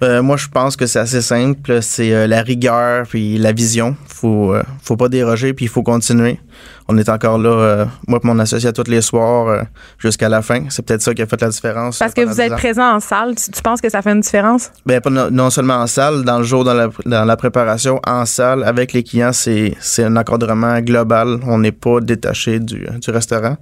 [0.04, 1.82] Euh, moi, je pense que c'est assez simple.
[1.82, 3.96] C'est euh, la rigueur puis la vision.
[4.08, 4.54] Faut,
[4.90, 6.40] faut pas déroger puis il faut continuer.
[6.88, 9.62] On est encore là, euh, moi et mon associé, tous les soirs euh,
[10.00, 10.64] jusqu'à la fin.
[10.70, 12.00] C'est peut-être ça qui a fait la différence.
[12.00, 12.58] Parce que vous êtes 10 ans.
[12.58, 14.72] présent en salle, tu, tu penses que ça fait une différence?
[14.86, 18.02] Ben, pas non, non seulement en salle, dans le jour, dans la, dans la préparation,
[18.08, 21.40] en salle, avec les clients, c'est c'est un encadrement global.
[21.46, 23.58] On n'est pas détaché du, du restaurant.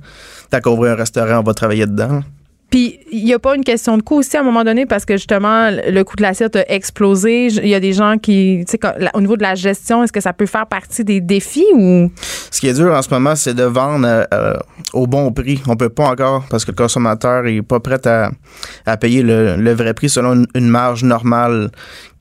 [0.49, 2.21] Tant qu'on ouvre un restaurant, on va travailler dedans.
[2.69, 5.05] Puis, il n'y a pas une question de coût aussi à un moment donné parce
[5.05, 7.47] que justement, le coût de l'assiette a explosé.
[7.47, 8.65] Il y a des gens qui,
[9.13, 12.11] au niveau de la gestion, est-ce que ça peut faire partie des défis ou?
[12.51, 14.57] Ce qui est dur en ce moment, c'est de vendre euh,
[14.93, 15.61] au bon prix.
[15.67, 18.31] On peut pas encore parce que le consommateur est pas prêt à,
[18.85, 21.71] à payer le, vrai prix selon une marge normale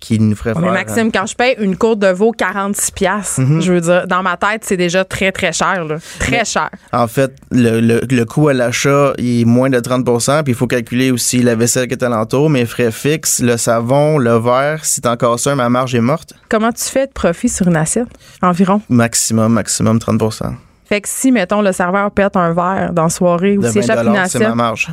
[0.06, 0.72] qui nous ferait Mais faire.
[0.72, 4.36] Maxime, quand je paye une courte de veau 46 pièces, je veux dire, dans ma
[4.36, 5.84] tête, c'est déjà très, très cher.
[5.84, 5.96] Là.
[6.20, 6.70] Très cher.
[6.92, 10.66] En fait, le, le, le coût à l'achat est moins de 30% puis il faut
[10.66, 14.84] calculer aussi la vaisselle qui est alentour, mes frais fixes, le savon, le verre.
[14.84, 16.34] Si t'en casses un, ma marge est morte.
[16.48, 18.08] Comment tu fais de profit sur une assiette?
[18.42, 18.80] Environ?
[18.88, 20.52] Maximum, maximum 30%
[20.84, 23.82] Fait que si, mettons, le serveur pète un verre dans la soirée ou De s'il
[23.82, 24.88] 20 échappe une c'est assiette, ma marge.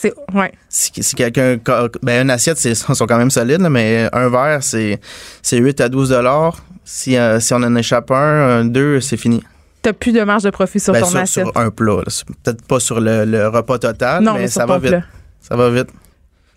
[0.00, 0.14] C'est.
[0.32, 0.52] Ouais.
[0.68, 1.56] Si, si quelqu'un.
[2.02, 5.00] Ben, une assiette, c'est, sont quand même solides, là, mais un verre, c'est,
[5.42, 6.16] c'est 8 à 12
[6.84, 9.42] si, euh, si on en échappe un, un, deux, c'est fini.
[9.82, 11.46] T'as plus de marge de profit sur Ben, ton sur, assiette.
[11.46, 12.02] sur un plat.
[12.44, 14.90] Peut-être pas sur le, le repas total, non, mais, ça va vite.
[14.90, 15.02] plat.
[15.40, 15.88] Ça va vite.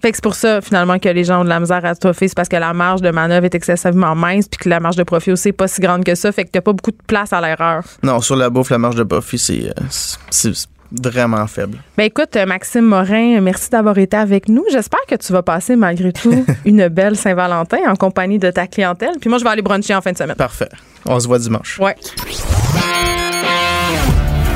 [0.01, 2.27] Fait que c'est pour ça, finalement, que les gens ont de la misère à profiter.
[2.27, 5.03] C'est parce que la marge de manœuvre est excessivement mince, puis que la marge de
[5.03, 6.31] profit aussi n'est pas si grande que ça.
[6.31, 7.83] Fait que t'as pas beaucoup de place à l'erreur.
[8.03, 9.83] Non, sur la bouffe, la marge de profit, c'est, euh,
[10.29, 10.53] c'est
[10.91, 11.77] vraiment faible.
[11.97, 14.65] Ben écoute, Maxime Morin, merci d'avoir été avec nous.
[14.71, 19.15] J'espère que tu vas passer, malgré tout, une belle Saint-Valentin en compagnie de ta clientèle.
[19.19, 20.35] Puis moi, je vais aller bruncher en fin de semaine.
[20.35, 20.69] Parfait.
[21.05, 21.79] On se voit dimanche.
[21.79, 21.95] Ouais.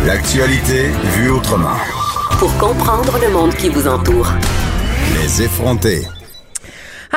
[0.06, 1.78] L'actualité vue autrement.
[2.40, 4.32] Pour comprendre le monde qui vous entoure.
[5.16, 6.02] Les effrontés.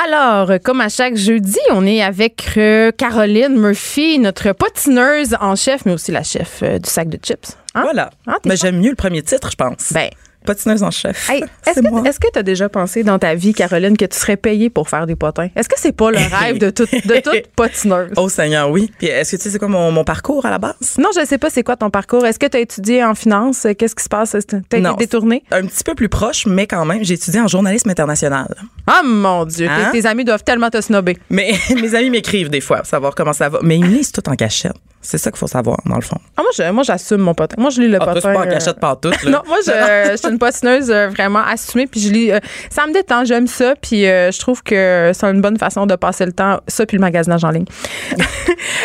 [0.01, 5.85] Alors, comme à chaque jeudi, on est avec euh, Caroline Murphy, notre patineuse en chef,
[5.85, 7.57] mais aussi la chef euh, du sac de chips.
[7.75, 7.81] Hein?
[7.81, 8.09] Voilà.
[8.45, 8.55] Mais fort.
[8.55, 9.91] j'aime mieux le premier titre, je pense.
[9.91, 10.09] Ben,
[10.49, 11.29] Patineuse en chef.
[11.29, 14.17] hey, est-ce que est-ce que tu as déjà pensé dans ta vie, Caroline, que tu
[14.17, 15.49] serais payée pour faire des potins?
[15.55, 18.11] Est-ce que c'est pas le rêve de toute, de toute patineuse?
[18.17, 18.91] Oh Seigneur, oui.
[18.97, 20.97] Puis est-ce que tu sais c'est quoi mon, mon parcours à la base?
[20.97, 22.25] Non, je sais pas c'est quoi ton parcours.
[22.25, 23.67] Est-ce que tu as étudié en finance?
[23.77, 24.35] Qu'est-ce qui se passe?
[24.47, 24.95] T'as été Non.
[24.95, 25.43] détourné?
[25.51, 28.55] Un petit peu plus proche, mais quand même, j'ai étudié en journalisme international.
[28.87, 29.89] Ah mon Dieu, tes- Hein?
[29.91, 31.17] tes, amis doivent tellement te snobber.
[31.29, 33.59] Mais mes amis m'écrivent des fois pour savoir comment ça va.
[33.61, 34.73] Mais ils me lisent tout en cachette.
[35.01, 36.17] C'est ça qu'il faut savoir, dans le fond.
[36.35, 37.55] Ah, moi, je- moi, j'assume mon potin.
[37.57, 38.29] Moi, je lis le Ah, toi, potin.
[38.29, 39.09] c'est pas en euh, cachette partout.
[39.23, 39.31] là.
[39.31, 39.71] Non, moi, je,
[40.11, 42.31] je suis une patineuse euh, vraiment assumée, puis je lis.
[42.31, 42.39] euh,
[42.69, 45.95] ça me détend, j'aime ça, puis euh, je trouve que c'est une bonne façon de
[45.95, 47.65] passer le temps, ça, puis le magasinage en ligne.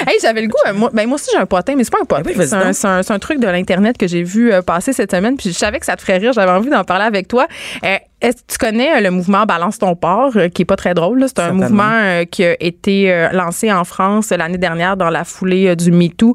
[0.06, 1.98] hey, j'avais le goût, euh, moi, ben, moi aussi, j'ai un potin, mais c'est pas
[2.02, 2.22] un potin.
[2.26, 4.92] Oui, vas-y c'est, un, c'est un- c'est un truc de l'Internet que j'ai vu passer
[4.92, 7.28] cette semaine, puis je savais que ça te ferait rire, j'avais envie d'en parler avec
[7.28, 7.46] toi.
[8.24, 10.94] Est-ce que tu connais euh, le mouvement Balance ton port, euh, qui est pas très
[10.94, 11.24] drôle?
[11.28, 15.76] C'est un mouvement euh, qui a été lancé en France l'année dernière dans la foulée
[15.76, 16.34] du MeToo.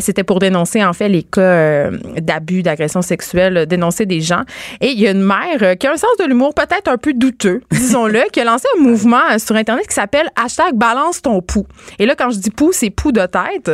[0.00, 4.42] C'était pour dénoncer, en fait, les cas d'abus, d'agression sexuelle, dénoncer des gens.
[4.80, 7.12] Et il y a une mère qui a un sens de l'humour peut-être un peu
[7.12, 11.66] douteux, disons-le, qui a lancé un mouvement sur Internet qui s'appelle hashtag balance ton pouls.
[11.98, 13.70] Et là, quand je dis pouls, c'est pouls de tête.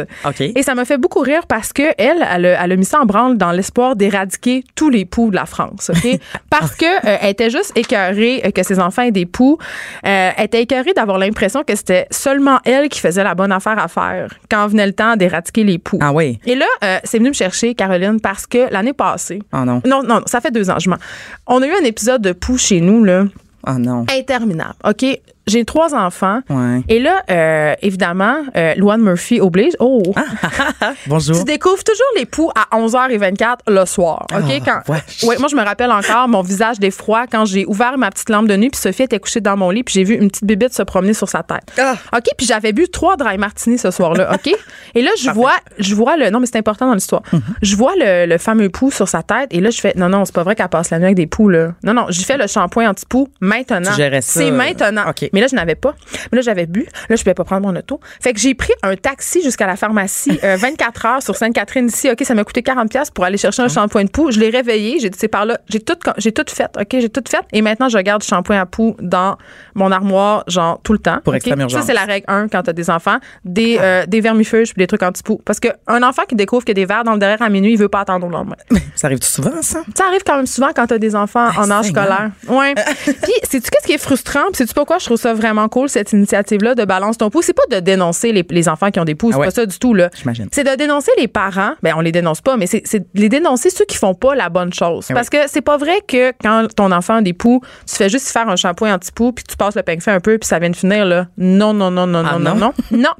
[0.57, 3.01] Et ça m'a fait beaucoup rire parce que elle, elle, a- elle a mis ça
[3.01, 5.91] en branle dans l'espoir d'éradiquer tous les poux de la France,
[6.51, 9.59] Parce que euh, elle était juste écœurée que ses enfants aient des poux.
[10.07, 13.79] Euh, elle était écœurée d'avoir l'impression que c'était seulement elle qui faisait la bonne affaire
[13.79, 15.99] à faire quand venait le temps d'éradiquer les poux.
[16.01, 16.39] Ah oui.
[16.47, 19.81] Et là, euh, c'est venu me chercher, Caroline, parce que l'année passée, Oh non.
[19.87, 20.99] non, non, ça fait deux ans, je mens.
[21.47, 23.25] On a eu un épisode de poux chez nous, là,
[23.67, 24.05] Oh non.
[24.11, 24.75] interminable.
[24.85, 25.05] OK?
[25.47, 26.41] J'ai trois enfants.
[26.49, 26.81] Ouais.
[26.89, 29.75] Et là, euh, évidemment, euh, Luan Murphy oblige.
[29.79, 30.03] Oh!
[31.07, 31.37] Bonjour.
[31.39, 34.27] Tu découvres toujours les poux à 11h24 le soir.
[34.35, 34.63] OK?
[34.67, 34.95] Ah, quand,
[35.29, 38.49] ouais, moi, je me rappelle encore mon visage d'effroi quand j'ai ouvert ma petite lampe
[38.49, 40.73] de nuit, puis Sophie était couchée dans mon lit, puis j'ai vu une petite bébite
[40.73, 41.65] se promener sur sa tête.
[41.79, 41.95] Ah.
[42.17, 42.25] OK?
[42.39, 44.33] Puis j'avais bu trois dry martini ce soir-là.
[44.35, 44.51] OK?
[44.95, 46.31] Et là, je vois, je vois le.
[46.31, 47.23] Non, mais c'est important dans l'histoire.
[47.33, 47.43] Mhm.
[47.61, 50.25] Je vois le, le fameux pou sur sa tête, et là, je fais non, non,
[50.25, 51.73] c'est pas vrai qu'elle passe la nuit avec des poux, là.
[51.83, 53.91] Non, non, j'ai fait le shampoing anti-poux maintenant.
[53.91, 55.05] Tu gérais ça, C'est maintenant.
[55.11, 55.29] OK.
[55.35, 55.95] Mais là, je n'avais pas.
[56.33, 56.87] Mais là, j'avais bu.
[57.09, 58.01] Là, je pouvais pas prendre mon auto.
[58.21, 62.11] Fait que j'ai pris un taxi jusqu'à la pharmacie euh, 24 heures sur Sainte-Catherine ici.
[62.11, 64.31] OK, ça m'a coûté 40 pièces pour aller chercher un shampoing de poux.
[64.31, 64.99] Je l'ai réveillé.
[65.01, 65.59] J'ai dit, c'est par là.
[65.69, 66.71] J'ai tout, j'ai tout fait.
[66.79, 67.43] OK, j'ai tout fait.
[67.53, 69.37] Et maintenant, je garde du shampoing à poux dans
[69.75, 71.19] mon armoire, genre, tout le temps.
[71.25, 71.37] Pour OK?
[71.37, 71.81] extrême urgence.
[71.81, 73.19] Ça, c'est la règle 1 quand t'as des enfants.
[73.45, 75.41] Des, euh, des vermifuges puis des trucs anti-poux.
[75.45, 77.73] Parce qu'un enfant qui découvre qu'il y a des verres dans le derrière à minuit,
[77.73, 78.57] il veut pas attendre au lendemain.
[78.95, 79.81] Ça arrive souvent, ça?
[79.97, 82.31] Ça arrive quand même souvent quand t'as des enfants en âge scolaire.
[82.49, 82.75] Ouais.
[83.05, 84.45] Puis, sais-tu qu'est-ce qui est frustrant?
[84.47, 87.47] Puis, sais-tu pourquoi je trouve ça vraiment cool, cette initiative-là de Balance ton pouce?
[87.47, 89.33] C'est pas de dénoncer les, les enfants qui ont des pouces.
[89.35, 89.47] Ah C'est ouais.
[89.47, 90.11] pas ça du tout, là.
[90.53, 91.73] C'est de dénoncer les parents.
[91.83, 94.73] Ben, on les dénonce pas, mais c'est les dénoncer ceux qui font pas la bonne
[94.73, 95.07] chose.
[95.11, 98.09] Eh Parce que c'est pas vrai que quand ton enfant a des poux, tu fais
[98.09, 100.71] juste faire un shampoing anti-poux, puis tu passes le peigne un peu, puis ça vient
[100.71, 101.27] de finir, là.
[101.39, 102.73] Non, non, non, non, Ah, non, non, non?
[102.99, 103.11] non.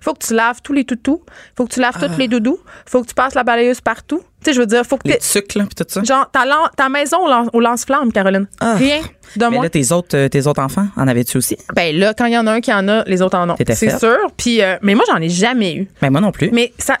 [0.00, 1.22] Faut que tu laves tous les toutous.
[1.56, 2.58] Faut que tu laves tous les doudous.
[2.86, 4.22] Faut que tu passes la balayeuse partout.
[4.42, 6.02] Tu sais, je veux dire, faut que Les sucres, là, puis tout ça.
[6.02, 6.30] Genre,
[6.76, 8.46] ta, maison au, lan- au lance-flamme, Caroline.
[8.60, 8.74] Ah.
[8.76, 9.00] Rien
[9.36, 9.62] de Mais moins.
[9.64, 11.56] là, tes autres, euh, tes autres enfants, en avais-tu aussi?
[11.74, 13.56] Ben là, quand il y en a un qui en a, les autres en ont.
[13.74, 14.16] C'est sûr.
[14.36, 15.88] Puis, euh, mais moi, j'en ai jamais eu.
[16.00, 16.50] Ben, moi non plus.
[16.52, 16.96] Mais ça.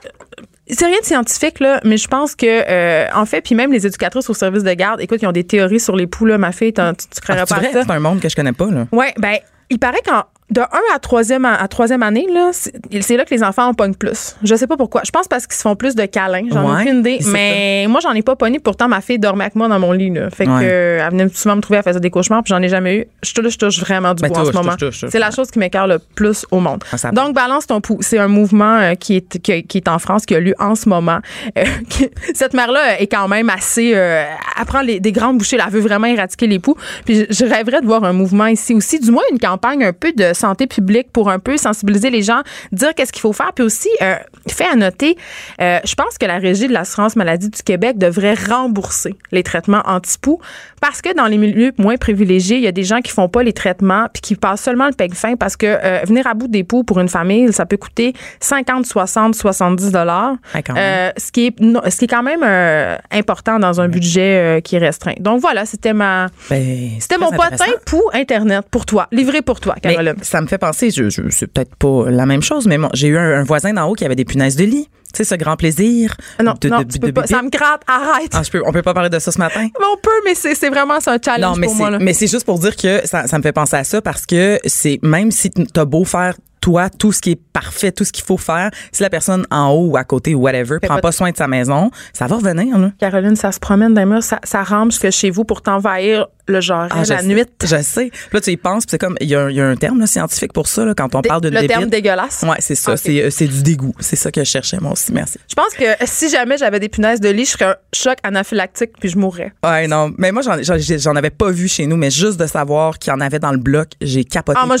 [0.68, 3.86] c'est rien de scientifique, là, mais je pense que, euh, en fait, puis même les
[3.86, 6.52] éducatrices au service de garde, écoute, ils ont des théories sur les poux, là, ma
[6.52, 7.82] fille, tu, tu Ah, croirais c'est pas vrai, ça.
[7.84, 8.86] c'est un monde que je connais pas, là.
[8.92, 9.36] Ouais, ben,
[9.70, 12.72] il paraît qu'en de 1 à 3e, à 3e année, là, c'est
[13.02, 14.36] c'est là que les enfants en pognent plus.
[14.42, 15.02] Je sais pas pourquoi.
[15.04, 16.46] Je pense parce qu'ils se font plus de câlins.
[16.50, 17.18] J'en ai aucune idée.
[17.32, 18.58] Mais moi, j'en ai pas pogné.
[18.58, 20.10] Pourtant, ma fille dormait avec moi dans mon lit.
[20.10, 20.28] Là.
[20.30, 20.68] Fait que, Ouais.
[20.68, 23.04] euh, elle venait souvent me trouver, elle faisait des cauchemars, puis j'en ai jamais eu.
[23.22, 24.72] Je touche, je touche vraiment du Ben, bois en ce moment.
[25.08, 26.82] C'est la chose qui m'écœure le plus au monde.
[26.92, 27.98] Ah, ça- Donc, balance ton pouls.
[28.00, 30.74] C'est un mouvement euh, qui, est, qui, qui est en France, qui a lieu en
[30.74, 31.18] ce moment.
[31.58, 33.92] Euh, qui- cette mère-là est quand même assez.
[33.94, 34.24] Euh,
[34.58, 35.58] elle prend les- des grandes bouchées.
[35.64, 36.74] Elle veut vraiment éradiquer les poux.
[37.04, 39.92] Puis je, je rêverais de voir un mouvement ici aussi, du moins une campagne un
[39.92, 42.40] peu de santé publique pour un peu sensibiliser les gens,
[42.72, 43.52] dire qu'est-ce qu'il faut faire.
[43.54, 44.16] Puis aussi, euh,
[44.48, 45.16] fait à noter,
[45.60, 49.82] euh, je pense que la Régie de l'assurance maladie du Québec devrait rembourser les traitements
[49.86, 50.40] anti-poux
[50.80, 53.42] parce que dans les milieux moins privilégiés, il y a des gens qui font pas
[53.42, 56.48] les traitements puis qui passent seulement le peigne fin parce que euh, venir à bout
[56.48, 60.36] des poux pour une famille, ça peut coûter 50, 60, 70 dollars.
[60.54, 61.12] Ouais, même.
[61.16, 64.60] ce qui est non, ce qui est quand même euh, important dans un budget euh,
[64.60, 65.14] qui est restreint.
[65.20, 67.78] Donc voilà, c'était ma Ben, c'était mon potin intéressant.
[67.86, 70.14] pou internet pour toi, livré pour toi, Caroline.
[70.30, 73.08] Ça me fait penser, je, je- c'est peut-être pas la même chose, mais moi, j'ai
[73.08, 74.88] eu un, un voisin d'en haut qui avait des punaises de lit.
[75.12, 76.14] Tu sais, ce grand plaisir.
[76.38, 77.34] Ah non, de, non, de- tu de peux pas, bébé.
[77.34, 78.30] ça me gratte, arrête.
[78.32, 79.62] Ah, je peux, on peut pas parler de ça ce matin?
[79.62, 81.90] Mais on peut, mais c'est c'est vraiment c'est un challenge Non, mais pour moi.
[81.90, 81.98] Là.
[82.00, 84.60] mais c'est juste pour dire que ça, ça me fait penser à ça parce que
[84.66, 88.24] c'est même si t'as beau faire toi tout ce qui est parfait, tout ce qu'il
[88.24, 91.12] faut faire, si la personne en haut ou à côté ou whatever prend pas- pas
[91.12, 92.78] soin de sa maison, ça va revenir.
[92.78, 92.92] Là.
[92.98, 96.26] Caroline, ça se promène dans les murs, ça, ça rampe jusque chez vous pour t'envahir
[96.46, 97.44] le genre Ah, la sais, nuit.
[97.62, 98.10] Je sais.
[98.32, 100.00] Là, tu y penses, c'est comme il y, a un- il y a un terme
[100.00, 102.42] là, scientifique pour ça là, quand on Dé- parle d'une le terme dégueulasse.
[102.42, 102.96] Ouais, c'est ça.
[102.96, 103.94] C'est, euh, c'est du dégoût.
[104.00, 105.12] C'est ça que je cherchais moi aussi.
[105.12, 105.38] Merci.
[105.48, 108.90] Je pense que si jamais j'avais des punaises de lit, je serais un choc anaphylactique
[108.98, 109.52] puis je mourrais.
[109.64, 110.12] Ouais, non.
[110.18, 113.20] Mais moi, j'en, avais pas vu chez nous, mais juste de savoir qu'il y en
[113.20, 114.58] avait dans le bloc, j'ai capoté.
[114.60, 114.80] Ah, moi, Des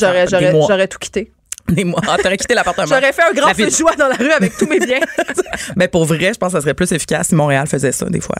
[0.68, 1.30] j'aurais tout quitté.
[1.70, 2.00] Des mois.
[2.08, 2.86] Ah, t'aurais quitté l'appartement.
[2.86, 5.00] J'aurais fait un grand feu de joie dans la rue avec tous mes biens.
[5.76, 8.20] Mais pour vrai, je pense que ça serait plus efficace si Montréal faisait ça des
[8.20, 8.36] fois.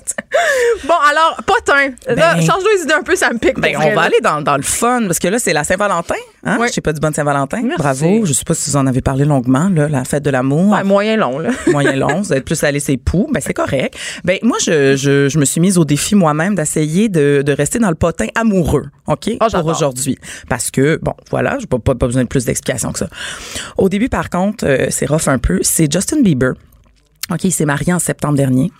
[0.86, 1.90] bon, alors, potin.
[2.06, 3.58] Là, Ben- change les idées un peu, ça me pique.
[3.60, 4.06] Ben, on vrai, va là.
[4.06, 6.14] aller dans, dans le fun parce que là, c'est la Saint-Valentin.
[6.44, 6.56] Hein?
[6.60, 6.68] Oui.
[6.68, 7.60] Je sais pas du bon Saint-Valentin.
[7.78, 8.24] Bravo.
[8.24, 10.72] Je sais pas si vous en avez parlé longuement, là, la fête de l'amour.
[10.72, 11.50] Ouais, moyen long, là.
[11.68, 13.94] moyen long, vous êtes plus allé ses poux, ben c'est correct.
[14.24, 17.78] Ben moi je, je, je me suis mise au défi moi-même d'essayer de, de rester
[17.78, 19.30] dans le potin amoureux, OK?
[19.40, 20.18] Oh, pour aujourd'hui
[20.48, 23.08] parce que bon, voilà, j'ai pas, pas pas besoin de plus d'explications que ça.
[23.76, 26.52] Au début par contre, euh, c'est rough un peu, c'est Justin Bieber.
[27.32, 28.72] OK, il s'est marié en septembre dernier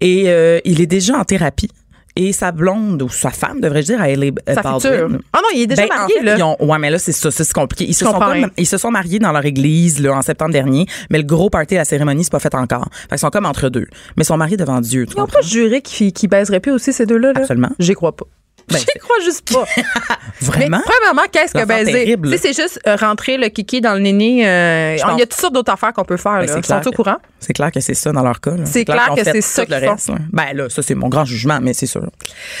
[0.00, 1.70] et euh, il est déjà en thérapie.
[2.18, 5.08] Et sa blonde, ou sa femme, devrais-je dire, elle est Sa future.
[5.34, 6.36] Ah non, il est déjà ben, en marié, fait, là.
[6.38, 7.84] ils ont- ouais, mais là, c'est ça, c'est compliqué.
[7.86, 10.86] Ils se, sont pas- ils se sont mariés dans leur église, là, en septembre dernier,
[11.10, 12.88] mais le gros party, la cérémonie, c'est pas fait encore.
[13.02, 13.86] Fait qu'ils sont comme entre deux.
[14.16, 15.26] Mais ils sont mariés devant Dieu, Ils comprends?
[15.26, 17.34] pas juré qu'ils qu'ils baiseraient plus aussi, ces deux-là.
[17.34, 17.40] Là?
[17.40, 17.70] Absolument.
[17.78, 18.24] J'y crois pas.
[18.68, 19.64] Ben, J'y crois juste pas.
[20.40, 20.78] Vraiment?
[20.78, 21.92] Mais premièrement, qu'est-ce que baiser?
[21.92, 22.32] terrible.
[22.32, 24.46] Tu sais, c'est juste euh, rentrer le kiki dans le néné.
[24.46, 26.40] euh, Il y a toutes sortes d'autres affaires qu'on peut faire.
[26.40, 26.60] Ben, là.
[26.60, 27.16] clair sont au courant?
[27.38, 28.52] C'est clair que c'est ça dans leur cas.
[28.64, 30.12] C'est clair que c'est ça qu'ils font.
[30.14, 30.18] là.
[30.32, 32.02] Ben là, ça, c'est mon grand jugement, mais c'est sûr.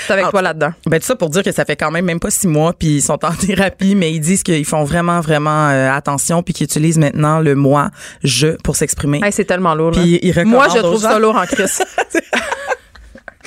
[0.06, 0.72] C'est avec toi là-dedans?
[0.86, 2.96] Ben tout ça pour dire que ça fait quand même même pas six mois, puis
[2.96, 6.64] ils sont en thérapie, mais ils disent qu'ils font vraiment, vraiment euh, attention, puis qu'ils
[6.66, 7.90] utilisent maintenant le moi,
[8.22, 9.20] je pour s'exprimer.
[9.24, 9.90] Hey, c'est tellement lourd.
[9.92, 11.82] Puis ils Moi, je trouve ça lourd en crise.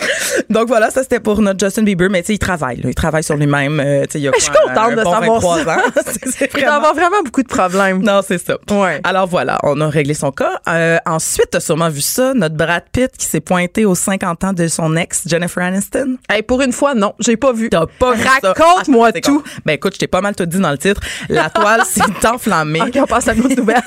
[0.49, 2.95] Donc voilà, ça c'était pour notre Justin Bieber, mais tu sais, il travaille, là, il
[2.95, 3.79] travaille sur lui-même.
[3.79, 5.75] euh, tu sais, il a Mais je suis contente un de bon savoir 23 ça.
[5.75, 5.81] ans.
[6.05, 8.01] C'est- c'est Il doit vraiment- avoir vraiment beaucoup de problèmes.
[8.01, 8.55] Non, c'est ça.
[8.71, 8.99] Ouais.
[9.03, 10.59] Alors voilà, on a réglé son cas.
[10.67, 14.53] Euh, ensuite, t'as sûrement vu ça, notre Brad Pitt qui s'est pointé aux 50 ans
[14.53, 16.17] de son ex, Jennifer Aniston.
[16.29, 17.69] Hey, pour une fois, non, j'ai pas vu.
[17.69, 18.23] T'as pas vu?
[18.43, 19.37] Raconte-moi tout.
[19.37, 19.43] con.
[19.65, 21.01] Ben écoute, je t'ai pas mal tout dit dans le titre.
[21.29, 22.81] La toile s'est enflammée.
[22.81, 23.81] OK, on passe à une autre nouvelle.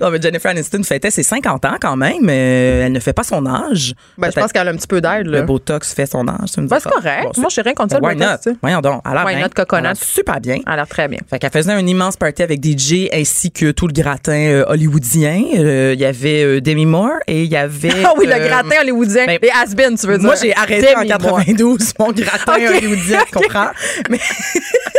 [0.00, 2.28] Non, mais Jennifer Aniston fêtait ses 50 ans quand même.
[2.28, 3.94] elle ne fait pas son âge.
[4.16, 5.26] Ben, je pense qu'elle a un petit peu d'aide.
[5.26, 5.42] le.
[5.42, 6.50] Botox fait son âge.
[6.56, 7.24] Ben, c'est correct.
[7.34, 8.52] Bon, Moi, je sais rien contre ça, le Why not?
[8.62, 9.02] Voyons donc.
[9.10, 9.94] Elle a Why not coconut?
[10.00, 10.56] Super bien.
[10.66, 11.18] Elle a l'air très bien.
[11.28, 15.42] Fait qu'elle faisait un immense party avec DJ ainsi que tout le gratin euh, hollywoodien.
[15.56, 17.88] Euh, Il y y avait euh, Demi Moore et il y avait.
[18.04, 19.26] Ah oui, le gratin hollywoodien.
[19.26, 20.26] ben, Les has tu veux dire.
[20.26, 21.38] Moi, j'ai arrêté en Demi Moore.
[21.44, 23.70] 92 mon gratin hollywoodien, tu comprends?
[24.08, 24.18] Mais.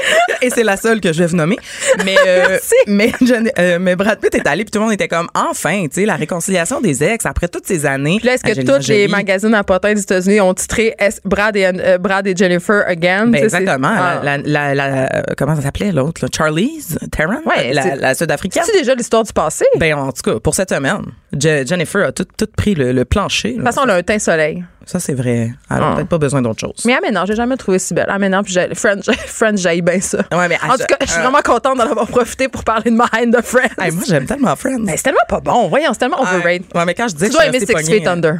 [0.42, 1.56] Et c'est la seule que je vais vous nommer.
[2.04, 3.12] Mais, euh, mais,
[3.58, 6.06] euh, mais Brad Pitt est allé, puis tout le monde était comme, enfin, tu sais,
[6.06, 8.16] la réconciliation des ex après toutes ces années.
[8.18, 11.56] Puis là, est-ce que tous les magazines à potins des États-Unis ont titré Est- Brad
[11.56, 13.28] et, euh, Brad et Jennifer again?
[13.28, 13.88] Ben exactement.
[13.96, 14.20] Ah.
[14.22, 16.26] La, la, la- la- comment ça s'appelait l'autre?
[16.34, 17.40] Charlie's Theron?
[17.46, 18.62] Ouais, la, Sud-Africaine?
[18.66, 19.64] C'est déjà l'histoire du passé.
[19.74, 22.92] De Ben, en tout cas, pour cette semaine, Je- Jennifer a tout, tout pris le,
[22.92, 23.50] le plancher.
[23.50, 23.54] là.
[23.56, 24.64] toute façon, elle a un teint soleil.
[24.88, 25.52] Ça, c'est vrai.
[25.68, 25.94] Elle a Ah.
[25.96, 26.82] peut-être pas besoin d'autre chose.
[26.86, 28.08] Mais Aménard, j'ai jamais trouvé si belle.
[28.08, 30.18] Aménard, puis j'ai- Friends, Friends, j'aille bien ça.
[30.32, 32.96] Ouais, mais En tout cas, je suis vraiment contente d'en avoir profité pour parler de
[32.96, 33.68] ma haine de Friends.
[33.80, 34.78] Hey, moi, j'aime tellement Friends.
[34.84, 35.66] Ben, c'est tellement pas bon.
[35.68, 36.66] Voyons, c'est tellement overrated.
[36.74, 38.38] Ouais, mais quand je dis Tu que dois aimer Six Feet euh, Under.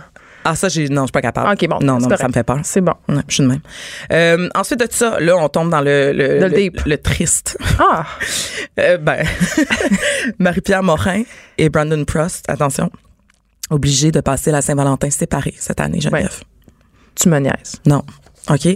[0.48, 1.50] Ah, ça, j'ai, non, je suis pas capable.
[1.50, 2.20] Ok, bon, Non, non, correct.
[2.20, 2.60] ça me fait peur.
[2.62, 2.94] C'est bon.
[3.08, 3.58] Ouais, je suis de même.
[4.12, 6.80] Euh, ensuite de ça, là, on tombe dans le, le, deep.
[6.86, 7.58] le triste.
[7.80, 8.04] Ah,
[8.78, 9.24] Euh, ben,
[10.38, 11.22] Marie-Pierre Morin
[11.58, 12.90] et Brandon Prost, attention.
[13.70, 16.40] Obligés de passer la Saint-Valentin séparés cette année, Geneviève.
[17.14, 17.80] Tu me niaises.
[17.86, 18.02] Non.
[18.50, 18.66] OK?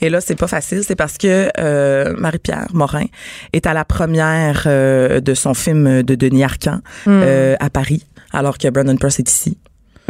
[0.00, 0.82] Et là, c'est pas facile.
[0.84, 3.06] C'est parce que euh, Marie-Pierre Morin
[3.52, 8.58] est à la première euh, de son film de Denis Arcand euh, à Paris, alors
[8.58, 9.56] que Brandon Press est ici.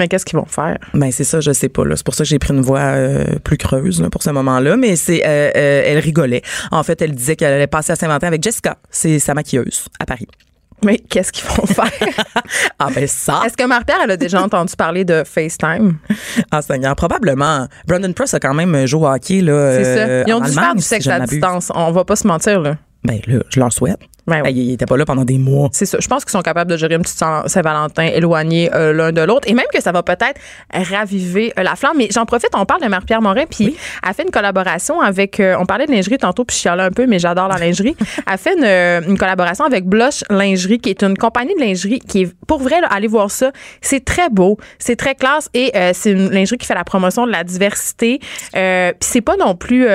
[0.00, 0.78] Mais qu'est-ce qu'ils vont faire?
[0.94, 1.82] Ben c'est ça, je sais pas.
[1.94, 4.78] C'est pour ça que j'ai pris une voix euh, plus creuse là, pour ce moment-là.
[4.78, 6.40] Mais c'est, euh, euh, elle rigolait.
[6.70, 10.06] En fait, elle disait qu'elle allait passer à Saint-Valentin avec Jessica, c'est sa maquilleuse à
[10.06, 10.26] Paris.
[10.82, 11.90] Mais qu'est-ce qu'ils vont faire?
[12.78, 15.98] Ah ben ça, Est-ce que Marie-Pierre, elle a déjà entendu parler de FaceTime?
[16.50, 17.66] ah Seigneur, probablement.
[17.86, 19.72] Brandon Press a quand même joué au hockey là.
[19.72, 20.28] C'est euh, ça.
[20.28, 21.70] Ils ont dû faire du sexe à distance.
[21.74, 22.76] On va pas se mentir, là.
[23.04, 24.00] Ben là, je leur souhaite.
[24.30, 24.76] Ben oui.
[24.88, 25.68] Pas là pendant des mois.
[25.72, 25.98] C'est ça.
[26.00, 29.20] Je pense qu'ils sont capables de gérer une petite Saint- Saint-Valentin éloignée euh, l'un de
[29.20, 30.40] l'autre et même que ça va peut-être
[30.72, 31.96] raviver euh, la flamme.
[31.96, 33.76] Mais j'en profite, on parle de Marie-Pierre Morin, puis
[34.06, 36.90] elle fait une collaboration avec, euh, on parlait de lingerie tantôt, puis je chialais un
[36.90, 37.96] peu, mais j'adore la lingerie.
[38.30, 41.98] elle fait une, euh, une collaboration avec Blush Lingerie, qui est une compagnie de lingerie
[42.00, 43.52] qui est, pour vrai, là, allez voir ça.
[43.80, 47.32] C'est très beau, c'est très classe et c'est une lingerie qui fait la promotion de
[47.32, 48.18] la diversité.
[48.52, 49.86] Puis c'est pas non plus,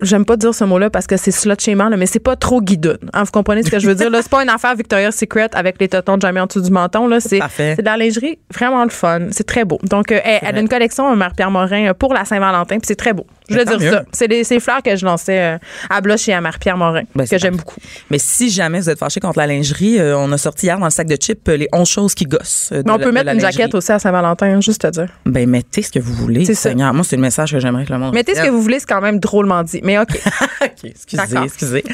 [0.00, 2.98] j'aime pas dire ce mot-là parce que c'est slut là, mais c'est pas trop guidoune.
[3.12, 3.49] Hein, vous comprenez?
[3.62, 4.10] Ce que je veux dire?
[4.10, 7.06] Là, c'est pas une affaire Victoria's Secret avec les totons jamais en dessous du menton.
[7.06, 9.28] Là, c'est, c'est de la lingerie vraiment le fun.
[9.30, 9.78] C'est très beau.
[9.82, 12.86] Donc, euh, elle, elle a une collection, euh, Marie-Pierre Morin, euh, pour la Saint-Valentin, puis
[12.86, 13.26] c'est très beau.
[13.50, 13.96] Je veux tant dire mieux.
[13.98, 14.04] ça.
[14.12, 17.26] C'est les, ces fleurs que je lançais euh, à Blush et à Marie-Pierre Morin, Ben,
[17.26, 17.76] que j'aime beaucoup.
[18.10, 20.86] Mais si jamais vous êtes fâché contre la lingerie, euh, on a sorti hier dans
[20.86, 22.68] le sac de chips euh, les 11 choses qui gossent.
[22.72, 23.52] Mais on la- peut mettre une lingerie.
[23.52, 25.08] jaquette aussi à Saint-Valentin, hein, juste te dire.
[25.26, 26.44] Ben mettez ce que vous voulez.
[26.54, 26.92] Seigneur.
[26.94, 28.14] Moi, c'est le message que j'aimerais que le monde.
[28.14, 29.80] Mettez ce que vous voulez, c'est quand même drôlement dit.
[29.82, 30.08] Mais OK.
[30.62, 31.84] OK, excusez, excusez.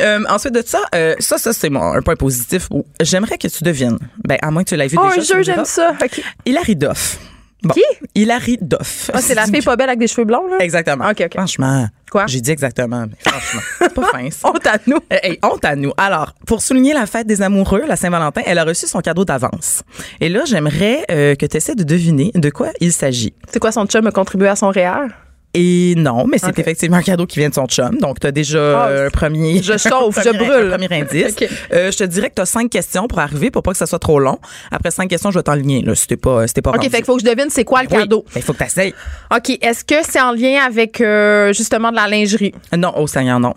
[0.00, 2.68] Euh, ensuite de ça, euh, ça, ça c'est un point positif.
[3.00, 3.98] J'aimerais que tu devines.
[4.24, 5.34] Ben à moins que tu l'aies vu Oh, déjà.
[5.34, 5.92] un jeu, j'aime ça.
[6.02, 6.22] OK.
[6.44, 7.18] Hilary Duff.
[7.62, 7.72] Bon.
[7.74, 7.82] Qui?
[8.14, 9.10] Hilary Duff.
[9.12, 10.58] Ah, c'est la fille pas belle avec des cheveux blonds, là?
[10.60, 11.08] Exactement.
[11.08, 11.32] OK, OK.
[11.34, 11.88] Franchement.
[12.10, 12.26] Quoi?
[12.26, 13.60] J'ai dit exactement, mais franchement.
[13.78, 14.48] c'est pas fin, ça.
[14.48, 14.98] Honte à nous.
[15.10, 15.92] Hey, honte à nous.
[15.96, 19.82] Alors, pour souligner la fête des amoureux, la Saint-Valentin, elle a reçu son cadeau d'avance.
[20.20, 23.34] Et là, j'aimerais euh, que tu essaies de deviner de quoi il s'agit.
[23.52, 25.08] C'est quoi, son chum a contribué à son REER?
[25.56, 27.96] Et non, mais c'est effectivement un cadeau qui vient de son chum.
[27.98, 29.62] Donc, tu as déjà Ah, euh, un premier.
[29.62, 30.72] je chauffe, je brûle.
[30.72, 31.34] Un premier indice.
[31.72, 33.86] Euh, je te dirais que tu as cinq questions pour arriver pour pas que ça
[33.86, 34.38] soit trop long.
[34.70, 35.82] Après cinq questions, je vais t'enligner.
[35.82, 36.88] Là, si t'es pas, si pas OK, rendu.
[36.90, 37.98] fait qu'il faut que je devine c'est quoi le Oui.
[37.98, 38.24] cadeau.
[38.34, 38.94] Il faut que tu essayes.
[39.34, 42.52] OK, est-ce que c'est en lien avec euh, justement de la lingerie?
[42.76, 43.54] Non, oh Seigneur, non.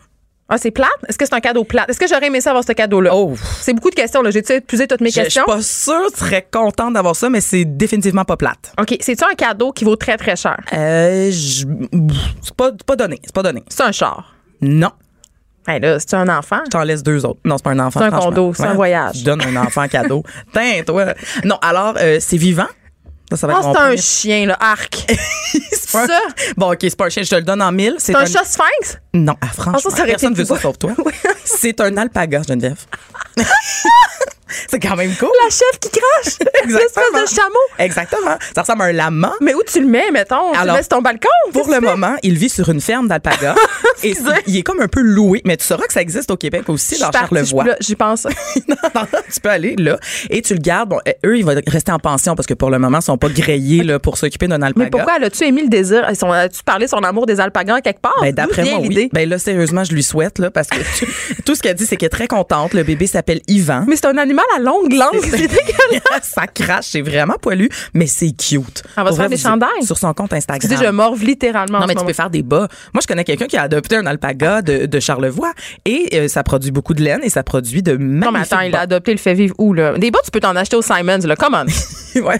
[0.52, 0.90] Ah, c'est plate?
[1.08, 1.90] Est-ce que c'est un cadeau plate?
[1.90, 3.12] Est-ce que j'aurais aimé ça avoir ce cadeau-là?
[3.14, 3.36] Oh.
[3.62, 4.32] C'est beaucoup de questions, là.
[4.32, 5.46] J'ai-tu épuisé toutes mes Je je suis questions?
[5.46, 8.74] pas sûre, serais contente d'avoir ça, mais c'est définitivement pas plate.
[8.80, 10.58] OK, c'est-tu un cadeau qui vaut très, très cher?
[10.74, 11.66] Euh, je-
[12.42, 13.20] c'est pas, pas donné.
[13.24, 13.64] C'est pas donné.
[13.70, 14.34] C'est un char?
[14.62, 14.90] Non.
[15.68, 16.62] Hey, là, c'est un enfant?
[16.66, 17.42] Je t'en laisse deux autres.
[17.46, 18.00] Non, c'est pas un enfant.
[18.00, 19.18] C'est un condo, c'est un voyage.
[19.20, 20.24] Je donne un enfant cadeau.
[20.54, 21.14] Tiens, toi.
[21.44, 22.66] Non, alors, euh, c'est vivant?
[23.32, 24.58] Ça, ça va être mon c'est un chien, là.
[24.60, 25.06] Arc.
[25.72, 26.20] C'est pas un- ça?
[26.58, 27.24] Bon, OK, c'est pas un chien.
[27.24, 27.96] Je te le donne en mille.
[27.98, 28.98] C'est un chat sphinx?
[29.14, 30.92] Non, ah, franchement, Ah, ça, ça personne été veut ça sauf toi.
[31.44, 32.78] C'est un alpaga, Geneviève.
[34.70, 35.30] c'est quand même cool.
[35.44, 36.38] La chef qui crache?
[36.66, 36.96] L'espèce
[37.32, 37.60] de chameau?
[37.78, 38.38] Exactement.
[38.56, 39.34] Ça ressemble à un lama.
[39.42, 40.52] Mais où tu le mets, mettons?
[40.54, 41.28] tu Alors, le mets sur ton balcon?
[41.54, 43.56] Pour le tu moment, il vit sur une ferme d'alpaga
[44.04, 44.14] et
[44.48, 45.42] il est comme un peu loué.
[45.46, 47.66] Mais tu sauras que ça existe au Québec aussi, Je dans partie, Charlevoix.
[47.80, 48.26] J'y pense.
[48.68, 49.98] non, non, tu peux aller là
[50.30, 50.90] et tu le gardes.
[50.90, 53.18] Bon, euh, eux, ils vont rester en pension parce que pour le moment, ils sont
[53.18, 54.86] pas grillés là, pour s'occuper d'un alpaga.
[54.86, 56.04] Mais pourquoi as-tu émis le désir?
[56.06, 58.18] As-tu parlé de son amour des alpagas quelque part?
[58.22, 59.10] Ben, d'après moi, oui.
[59.14, 61.08] Ben là, sérieusement, je lui souhaite là, parce que tu-
[61.44, 62.74] tout ce qu'elle dit, c'est qu'elle est très contente.
[62.74, 63.86] Le bébé s'appelle Yvan.
[63.88, 65.20] Mais c'est un animal à longue langue.
[65.22, 66.24] C'est dégueulasse.
[66.24, 68.84] ça crache, c'est vraiment poilu, mais c'est cute.
[68.98, 69.84] On va se faire des chandails.
[69.84, 70.70] Sur son compte Instagram.
[70.70, 71.80] Tu sais, je morve littéralement.
[71.80, 72.68] Non, mais tu peux faire des bas.
[72.94, 75.52] Moi, je connais quelqu'un qui a adopté un alpaga de, de Charlevoix
[75.86, 78.60] et euh, ça produit beaucoup de laine et ça produit de magnifiques Non, mais attends,
[78.62, 79.98] il a adopté le fait vivre où, là?
[79.98, 81.36] Des bas, tu peux t'en acheter au Simons, là.
[81.36, 81.66] Come on.
[82.22, 82.40] ouais.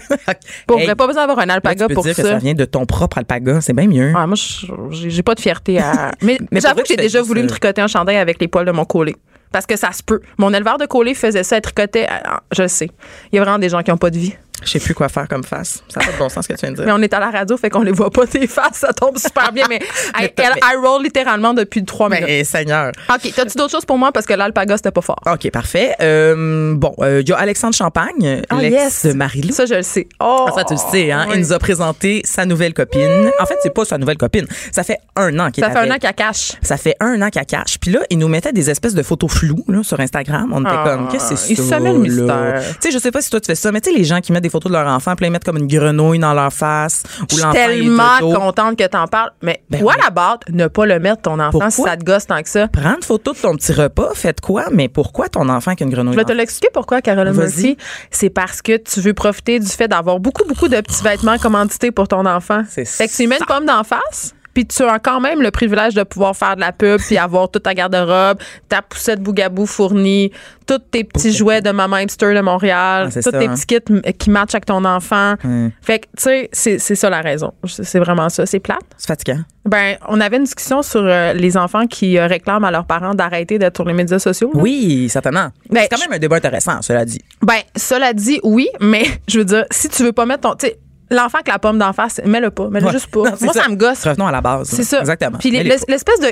[0.66, 2.22] Pour Hey, vrai, pas besoin d'avoir un là, alpaga tu peux pour dire ça.
[2.22, 3.60] que ça vient de ton propre alpaga.
[3.60, 4.12] C'est bien mieux.
[4.16, 6.10] Ah, moi, je- j'ai pas de fierté à.
[6.22, 8.64] Mais, Mais j'avoue que j'ai déjà voulu me euh, tricoter un chandail avec les poils
[8.66, 9.16] de mon collet.
[9.52, 10.20] Parce que ça se peut.
[10.38, 12.06] Mon éleveur de collet faisait ça, elle tricotait.
[12.08, 12.90] ah, Je sais.
[13.32, 14.34] Il y a vraiment des gens qui ont pas de vie.
[14.64, 15.82] Je sais plus quoi faire comme face.
[15.88, 16.84] Ça n'a pas de bon sens ce que tu viens de dire.
[16.86, 18.78] Mais on est à la radio, fait qu'on les voit pas tes faces.
[18.78, 19.66] Ça tombe super bien.
[19.68, 19.78] Mais
[20.18, 22.24] elle, elle, mais- elle roll littéralement depuis trois minutes.
[22.26, 22.92] Mais Seigneur.
[23.08, 23.32] OK.
[23.34, 24.12] T'as-tu d'autres choses pour moi?
[24.12, 25.20] Parce que l'alpaga, c'était pas fort.
[25.26, 25.94] OK, parfait.
[26.00, 29.06] Euh, bon, euh, il y a Alexandre Champagne, Ah, l'ex yes.
[29.06, 29.52] de Marie-Lou.
[29.54, 30.06] Ça, je le sais.
[30.20, 30.46] Oh!
[30.48, 31.26] Ah, ça, tu le sais, hein?
[31.28, 31.34] oui.
[31.36, 33.30] Il nous a présenté sa nouvelle copine.
[33.40, 34.46] En fait, c'est pas sa nouvelle copine.
[34.72, 36.52] Ça fait un an qu'il est Ça fait un an qu'elle cache.
[36.62, 37.78] Ça fait un an qu'elle cache.
[37.80, 40.50] Puis là, il nous mettait des espèces de photos floues là, sur Instagram.
[40.54, 41.76] On était Ah, comme, qu'est-ce que c'est il ça?
[41.76, 42.62] semait le mystère.
[42.80, 44.20] Tu sais, je sais pas si toi tu fais ça, mais tu sais, les gens
[44.20, 46.52] qui mettent des photos de leur enfant, puis ils mettent comme une grenouille dans leur
[46.52, 47.02] face.
[47.22, 49.30] Ou Je suis est tellement contente que t'en parles.
[49.42, 50.54] Mais Ben à oui.
[50.54, 52.68] ne pas le mettre, ton enfant, si ça te gosse tant que ça?
[52.68, 54.66] Prendre photo de ton petit repas, faites quoi?
[54.72, 57.34] Mais pourquoi ton enfant qui a une grenouille Je vais te l'expliquer pourquoi, Caroline.
[57.34, 57.76] Murphy.
[58.10, 61.90] C'est parce que tu veux profiter du fait d'avoir beaucoup, beaucoup de petits vêtements commandités
[61.90, 62.62] pour ton enfant.
[62.68, 65.50] C'est Fait que tu mets une pomme d'en face, puis tu as quand même le
[65.50, 68.38] privilège de pouvoir faire de la pub puis avoir toute ta garde-robe,
[68.68, 70.30] ta poussette bougabou fournie,
[70.66, 73.54] tous tes petits jouets de Maman Hipster de Montréal, Ah, tous ça, tes hein.
[73.54, 75.34] petits kits qui matchent avec ton enfant.
[75.80, 77.52] Fait que, tu sais, c'est ça la raison.
[77.66, 78.44] C'est c'est vraiment ça.
[78.44, 78.82] C'est plate.
[78.98, 79.40] C'est fatigant.
[79.64, 83.14] Ben, on avait une discussion sur euh, les enfants qui euh, réclament à leurs parents
[83.14, 84.50] d'arrêter d'être sur les médias sociaux.
[84.54, 84.60] là.
[84.60, 85.48] Oui, certainement.
[85.70, 87.20] Ben, c'est quand même un débat intéressant, cela dit.
[87.42, 90.68] Ben, cela dit, oui, mais je veux dire, si tu veux pas mettre ton.
[91.10, 92.68] L'enfant avec la pomme d'en face, mets-le pas.
[92.70, 92.92] Mets-le Ouais.
[92.92, 93.30] juste pas.
[93.30, 93.68] Non, Moi, ça.
[93.68, 94.06] me gosse.
[94.06, 94.68] Revenons à la base.
[94.68, 95.00] C'est ça.
[95.00, 95.38] Exactement.
[95.38, 96.28] Puis l'espèce de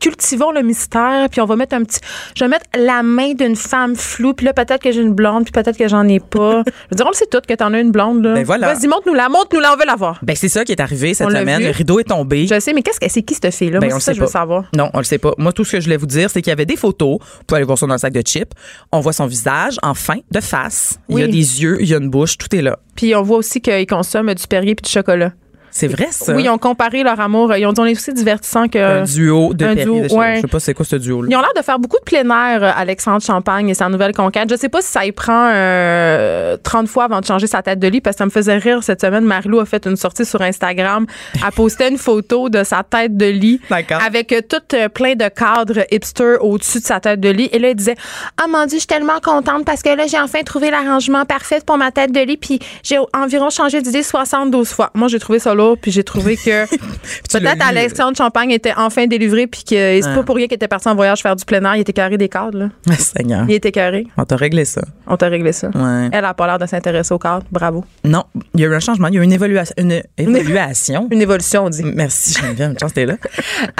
[0.00, 2.00] cultivons le mystère, puis on va mettre un petit.
[2.36, 5.44] Je vais mettre la main d'une femme floue, puis là, peut-être que j'ai une blonde,
[5.44, 6.62] puis peut-être que j'en ai pas.
[6.66, 8.34] je veux dire, on le sait tout que t'en as une blonde, là.
[8.34, 8.74] Ben voilà.
[8.74, 10.18] Vas-y, montre-nous-la, montre-nous-la, on veut la voir.
[10.22, 11.62] Ben, c'est ça qui est arrivé cette On semaine.
[11.62, 12.46] Le rideau est tombé.
[12.46, 13.78] Je sais, mais qu'est-ce que c'est qui cette fille-là?
[13.80, 14.32] Ben, Moi, on ça, sait je veux pas.
[14.32, 14.64] savoir.
[14.74, 15.32] Non, on le sait pas.
[15.38, 17.18] Moi, tout ce que je voulais vous dire, c'est qu'il y avait des photos.
[17.20, 18.52] Vous pouvez aller voir ça dans le sac de chips.
[18.92, 20.98] On voit son visage, enfin, de face.
[21.08, 21.32] Il y a des
[21.62, 22.78] yeux, il y a une bouche, tout est là.
[22.94, 25.32] Puis on voit aussi qu'ils consomment du Perrier puis du chocolat.
[25.76, 26.34] C'est vrai, ça?
[26.34, 27.54] Oui, ils ont comparé leur amour.
[27.54, 28.78] Ils ont dit on est aussi divertissant que.
[28.78, 30.36] un duo de un duo, ouais.
[30.36, 31.28] Je sais pas c'est quoi ce duo-là?
[31.30, 34.14] Ils ont l'air de faire beaucoup de plein air, euh, Alexandre Champagne et sa nouvelle
[34.14, 34.48] conquête.
[34.50, 37.78] Je sais pas si ça y prend euh, 30 fois avant de changer sa tête
[37.78, 39.24] de lit, parce que ça me faisait rire cette semaine.
[39.24, 41.06] Marilou a fait une sortie sur Instagram.
[41.34, 43.60] Elle postait une photo de sa tête de lit
[43.90, 47.48] avec euh, tout euh, plein de cadres hipster au-dessus de sa tête de lit.
[47.52, 47.96] Et là, elle disait
[48.38, 51.60] Ah mon Dieu, je suis tellement contente parce que là, j'ai enfin trouvé l'arrangement parfait
[51.64, 52.36] pour ma tête de lit.
[52.36, 54.90] Puis j'ai environ changé d'idée 72 fois.
[54.94, 56.66] Moi, j'ai trouvé ça lourd, puis j'ai trouvé que
[57.30, 57.66] peut-être.
[57.66, 60.14] Alexandre Champagne était enfin délivré, puis que c'est Ah.
[60.14, 61.74] pas pour rien qu'il était parti en voyage faire du plein air.
[61.76, 62.68] Il était carré des cadres, là.
[62.88, 63.44] Ah, Seigneur.
[63.48, 64.06] Il était carré.
[64.16, 64.82] On t'a réglé ça.
[65.06, 65.68] On t'a réglé ça.
[65.74, 66.08] Ouais.
[66.12, 67.46] Elle a pas l'air de s'intéresser aux cadres.
[67.50, 67.84] Bravo.
[68.04, 69.08] Non, il y a eu un changement.
[69.08, 69.74] Il y a eu une évaluation.
[69.78, 71.08] Une évaluation.
[71.10, 71.82] Une évolution, on dit.
[71.84, 73.14] Merci Geneviève, une chance t'es là.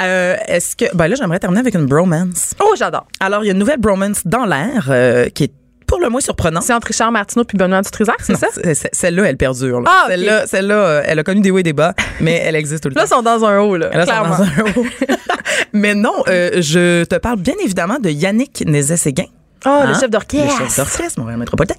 [0.01, 2.55] Euh, Est-ce que ben là j'aimerais terminer avec une bromance.
[2.63, 3.07] Oh, j'adore.
[3.21, 5.53] Alors il y a une nouvelle bromance dans l'air euh, qui est
[5.87, 6.63] pour le moins surprenante.
[6.65, 8.49] C'est entre Richard Martineau puis Benoît Dutrisac, c'est ça?
[8.93, 9.81] Celle-là, elle perdure.
[9.81, 9.91] là.
[9.91, 10.05] Ah.
[10.09, 12.89] Celle-là, celle-là, euh, elle a connu des hauts et des bas, mais elle existe tout
[12.89, 13.17] le Là, temps.
[13.17, 13.89] sont dans un haut, là.
[13.91, 14.39] Là, ils sont clairement.
[14.39, 14.87] dans un haut.
[15.73, 19.27] mais non, euh, je te parle bien évidemment de Yannick Nézet-Séguin.
[19.65, 19.99] Oh, le Hein?
[20.01, 20.61] chef d'orchestre.
[20.61, 21.75] Le chef d'orchestre, Montréal Métropolitain.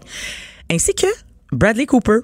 [0.72, 1.08] Ainsi que
[1.52, 2.20] Bradley Cooper.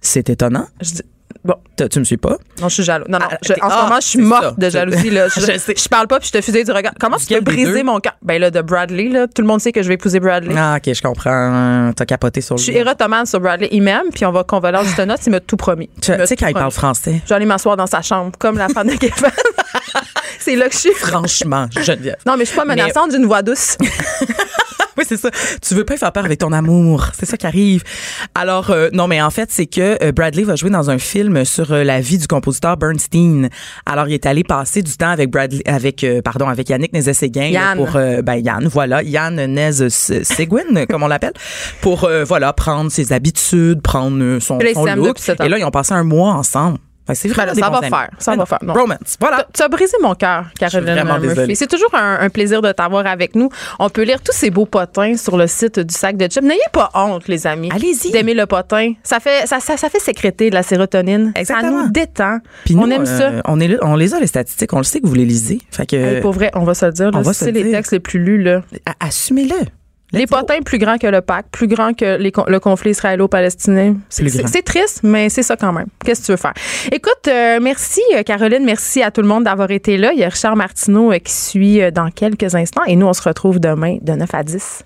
[0.00, 0.66] C'est étonnant.
[0.80, 1.02] Je dis-
[1.46, 1.54] Bon,
[1.88, 2.36] Tu me suis pas?
[2.60, 3.04] non, je suis jaloux.
[3.08, 3.26] Non, non.
[3.30, 4.54] Ah, je- en ce ah, moment, je suis morte ça.
[4.58, 5.28] de jalousie, là.
[5.34, 5.74] Je, Je sais.
[5.76, 6.92] je parle pas puis je te fusille du regard.
[6.98, 8.14] Comment tu peux briser mon cœur?
[8.22, 9.26] Ben là, de Bradley, là.
[9.28, 10.54] Tout le monde sait que je vais épouser Bradley.
[10.56, 11.92] Ah, ok, je comprends.
[11.94, 12.58] T'as capoté sur le.
[12.58, 13.68] Je suis érotomane sur Bradley.
[13.72, 15.20] Il m'aime, puis on va convoler juste note.
[15.26, 15.88] Il m'a tout promis.
[16.02, 18.68] Tu sais, quand il parle français, Je vais aller m'asseoir dans sa chambre, comme la
[18.68, 19.12] femme de Kevin.
[20.38, 20.94] c'est là que je suis.
[20.94, 22.16] franchement, Geneviève.
[22.26, 23.76] Non, mais je suis pas menaçante, j'ai une voix douce.
[24.98, 25.30] Oui, c'est ça.
[25.60, 27.08] Tu veux pas faire peur avec ton amour.
[27.18, 27.82] C'est ça qui arrive.
[28.34, 31.44] Alors, euh, non, mais en fait, c'est que euh, Bradley va jouer dans un film
[31.44, 33.48] sur euh, la vie du compositeur Bernstein.
[33.84, 37.48] Alors, il est allé passer du temps avec Bradley, avec, euh, pardon, avec Yannick Nézet-Séguin.
[37.48, 37.76] Yann.
[37.76, 39.02] Pour, ben, Yann, voilà.
[39.02, 41.34] Yann Nézet-Séguin, comme on l'appelle.
[41.80, 45.18] Pour, euh, voilà, prendre ses habitudes, prendre son, son look.
[45.42, 46.78] Et là, ils ont passé un mois ensemble.
[47.14, 47.88] C'est Ben ça va amis.
[47.88, 48.46] faire, ça Ben va non.
[48.46, 48.72] faire, non.
[48.74, 49.16] Romance.
[49.20, 49.46] Voilà.
[49.54, 51.54] Tu as brisé mon cœur, Caroline Murphy.
[51.56, 53.48] C'est toujours un, un plaisir de t'avoir avec nous.
[53.78, 56.42] On peut lire tous ces beaux potins sur le site du sac de chips.
[56.42, 57.70] N'ayez pas honte, les amis.
[57.72, 58.10] Allez-y.
[58.10, 58.92] D'aimer le potin.
[59.02, 61.32] Ça fait, ça, ça, ça fait sécréter de la sérotonine.
[61.36, 61.80] Exactement.
[61.80, 62.38] Ça nous détend.
[62.64, 63.42] Puis on nous, aime euh, ça.
[63.46, 64.72] On, est on les a, les statistiques.
[64.72, 65.60] On le sait que vous les lisez.
[65.70, 67.10] Fait que, Hey, pour vrai, on va se le dire.
[67.12, 67.72] on là, va si se les dire.
[67.72, 68.42] textes les plus lus.
[68.42, 68.62] Là.
[69.00, 69.54] assumez-le.
[70.12, 73.96] Les potins plus grands que le pacte, plus grands que les le conflit israélo-palestinien.
[74.08, 75.86] C'est triste, mais c'est ça quand même.
[76.04, 76.54] Qu'est-ce que tu veux faire?
[76.92, 80.12] Écoute, euh, merci euh, Caroline, merci à tout le monde d'avoir été là.
[80.12, 83.12] Il y a Richard Martineau euh, qui suit euh, dans quelques instants et nous, on
[83.12, 84.84] se retrouve demain de 9 à 10.